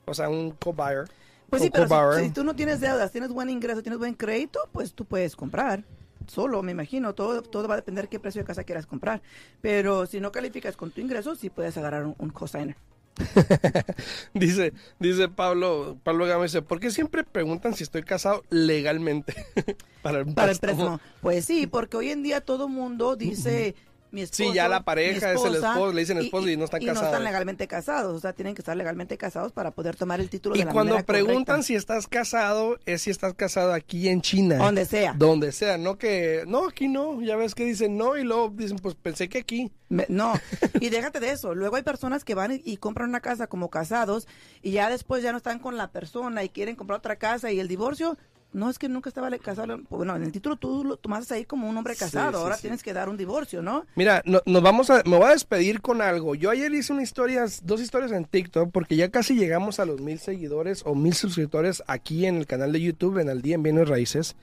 O 0.07 0.14
sea, 0.14 0.29
un 0.29 0.51
co-buyer. 0.53 1.05
Pues 1.51 1.62
sí, 1.62 1.70
pero 1.70 1.85
si- 2.18 2.24
si, 2.27 2.31
tú 2.31 2.44
no 2.44 2.55
tienes 2.55 2.81
deudas, 2.81 3.11
tienes 3.12 3.31
buen 3.31 3.48
ingreso, 3.51 3.83
tienes 3.83 3.98
buen 3.98 4.14
crédito, 4.14 4.61
pues 4.72 4.92
tú 4.92 5.05
puedes 5.05 5.35
comprar. 5.37 5.83
Solo, 6.28 6.62
me 6.62 6.72
imagino, 6.72 7.14
todo, 7.14 7.42
todo 7.42 7.66
va 7.66 7.74
a 7.74 7.78
depender 7.78 8.08
qué 8.08 8.20
precio 8.20 8.42
de 8.42 8.46
casa 8.46 8.64
quieras 8.64 8.86
comprar. 8.86 9.22
Pero 9.60 10.06
si 10.06 10.20
no 10.20 10.30
calificas 10.30 10.76
con 10.76 10.90
tu 10.90 11.00
ingreso, 11.00 11.34
sí 11.34 11.50
puedes 11.50 11.76
agarrar 11.76 12.04
un, 12.04 12.14
un 12.18 12.30
cosigner. 12.30 12.76
Dice, 14.34 14.72
dice 14.98 15.28
Pablo, 15.28 15.98
Pablo 16.04 16.26
Gámez, 16.26 16.52
dice, 16.52 16.62
¿por 16.62 16.80
qué 16.80 16.90
siempre 16.90 17.24
preguntan 17.24 17.74
si 17.74 17.82
estoy 17.82 18.02
casado 18.02 18.44
legalmente? 18.50 19.34
para 20.02 20.20
el 20.20 20.34
Para 20.34 20.52
el 20.52 20.58
préstamo. 20.58 21.00
Pues 21.20 21.44
sí, 21.44 21.66
porque 21.66 21.96
hoy 21.96 22.10
en 22.10 22.22
día 22.22 22.40
todo 22.40 22.68
mundo 22.68 23.16
dice 23.16 23.74
mi 24.11 24.23
esposo. 24.23 24.42
Sí, 24.44 24.55
ya 24.55 24.68
la 24.68 24.83
pareja 24.85 25.33
es 25.33 25.44
el 25.44 25.57
esposo, 25.57 25.92
le 25.92 26.01
dicen 26.01 26.18
esposo 26.18 26.49
y 26.49 26.57
no 26.57 26.64
están 26.64 26.83
y 26.83 26.87
no 26.87 26.92
casados. 26.92 27.12
están 27.12 27.25
legalmente 27.25 27.66
casados, 27.68 28.16
o 28.16 28.21
sea, 28.21 28.33
tienen 28.33 28.55
que 28.55 28.62
estar 28.62 28.77
legalmente 28.77 29.16
casados 29.18 29.53
para 29.53 29.71
poder 29.71 29.97
tomar 29.97 30.21
el 30.21 30.31
título 30.31 30.57
Y 30.57 30.61
de 30.61 30.64
la 30.64 30.73
cuando 30.73 30.94
manera 30.94 31.07
preguntan 31.07 31.44
correcta. 31.44 31.62
si 31.62 31.75
estás 31.75 32.07
casado, 32.07 32.79
es 32.87 33.03
si 33.03 33.11
estás 33.11 33.35
casado 33.35 33.73
aquí 33.73 34.09
en 34.09 34.21
China. 34.23 34.57
Donde 34.57 34.85
sea. 34.85 35.14
Donde 35.16 35.53
sea, 35.53 35.79
no 35.79 35.99
que, 35.99 36.44
no, 36.47 36.68
aquí 36.68 36.88
no, 36.88 37.21
ya 37.23 37.37
ves 37.37 37.55
que 37.55 37.64
dicen 37.64 37.97
no 37.97 38.16
y 38.16 38.25
luego 38.25 38.51
dicen, 38.55 38.79
pues 38.79 38.94
pensé 38.94 39.29
que 39.29 39.38
aquí. 39.38 39.71
Me- 39.90 40.07
No, 40.09 40.35
y 40.81 40.90
déjate 40.90 41.18
de 41.21 41.31
eso. 41.31 41.55
Luego 41.55 41.77
hay 41.77 41.83
personas 41.83 42.25
que 42.25 42.35
van 42.35 42.53
y, 42.53 42.62
y 42.64 42.77
compran 42.77 43.09
una 43.09 43.21
casa 43.21 43.47
como 43.47 43.71
casados 43.71 44.27
y 44.62 44.73
ya 44.73 44.90
después 44.90 45.23
ya 45.23 45.33
no 45.33 45.38
están 45.38 45.59
con 45.59 45.77
la 45.77 45.90
persona 45.90 46.44
y 46.44 46.49
quieren 46.51 46.77
comprar 46.77 46.99
otra 46.99 47.16
casa 47.16 47.51
y 47.53 47.59
el 47.61 47.68
divorcio. 47.68 48.18
No 48.52 48.70
es 48.70 48.78
que 48.78 48.88
nunca 48.88 49.11
estaba 49.11 49.30
casado. 49.38 49.78
Bueno, 49.90 50.16
en 50.16 50.22
el 50.22 50.32
título 50.32 50.56
tú 50.56 50.82
lo 50.82 50.96
tomaste 50.96 51.34
ahí 51.34 51.44
como 51.44 51.68
un 51.68 51.76
hombre 51.76 51.94
casado. 51.94 52.30
sí, 52.38 52.42
Ahora 52.42 52.56
sí. 52.56 52.62
tienes 52.62 52.82
que 52.82 52.94
dar 52.94 53.08
un 53.11 53.16
divorcio, 53.18 53.61
¿no? 53.62 53.84
Mira, 53.94 54.22
no- 54.24 54.40
nos 54.46 54.62
vamos 54.62 54.88
a, 54.88 55.02
me 55.04 55.16
voy 55.18 55.26
a 55.26 55.32
despedir 55.32 55.82
con 55.82 56.00
algo. 56.00 56.34
Yo 56.34 56.48
ayer 56.50 56.72
hice 56.72 56.92
una 56.94 57.02
historia, 57.02 57.44
dos 57.64 57.80
historias 57.80 58.11
en 58.12 58.24
TikTok, 58.24 58.70
porque 58.72 58.96
ya 58.96 59.11
casi 59.11 59.34
llegamos 59.34 59.80
a 59.80 59.84
los 59.84 60.00
mil 60.00 60.18
seguidores 60.18 60.82
o 60.87 60.94
mil 60.94 61.12
suscriptores 61.14 61.82
aquí 61.87 62.24
en 62.24 62.37
el 62.37 62.46
canal 62.46 62.72
de 62.72 62.80
YouTube, 62.80 63.18
en 63.18 63.28
el 63.28 63.42
día 63.42 63.54
en 63.56 63.62
Bienes 63.62 63.87
Raíces. 63.88 64.34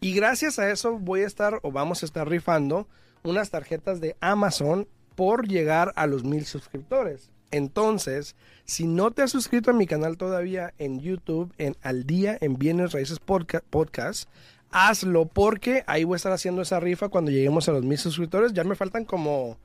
Y 0.00 0.12
gracias 0.14 0.58
a 0.58 0.70
eso 0.70 0.98
voy 0.98 1.22
a 1.22 1.26
estar 1.26 1.58
o 1.62 1.72
vamos 1.72 2.02
a 2.02 2.06
estar 2.06 2.28
rifando 2.28 2.86
unas 3.22 3.48
tarjetas 3.50 4.00
de 4.02 4.14
Amazon 4.20 4.86
por 5.14 5.48
llegar 5.48 5.92
a 5.96 6.06
los 6.06 6.22
mil 6.24 6.44
suscriptores. 6.44 7.30
Entonces, 7.54 8.34
si 8.64 8.86
no 8.88 9.12
te 9.12 9.22
has 9.22 9.30
suscrito 9.30 9.70
a 9.70 9.74
mi 9.74 9.86
canal 9.86 10.16
todavía 10.16 10.74
en 10.78 10.98
YouTube, 10.98 11.52
en 11.56 11.76
Al 11.82 12.04
Día 12.04 12.36
en 12.40 12.58
Bienes 12.58 12.90
Raíces 12.92 13.20
Podca- 13.20 13.62
Podcast, 13.70 14.28
hazlo 14.72 15.26
porque 15.26 15.84
ahí 15.86 16.02
voy 16.02 16.14
a 16.14 16.16
estar 16.16 16.32
haciendo 16.32 16.62
esa 16.62 16.80
rifa 16.80 17.08
cuando 17.10 17.30
lleguemos 17.30 17.68
a 17.68 17.72
los 17.72 17.84
mil 17.84 17.96
suscriptores. 17.96 18.52
Ya 18.54 18.64
me 18.64 18.74
faltan 18.74 19.04
como 19.04 19.56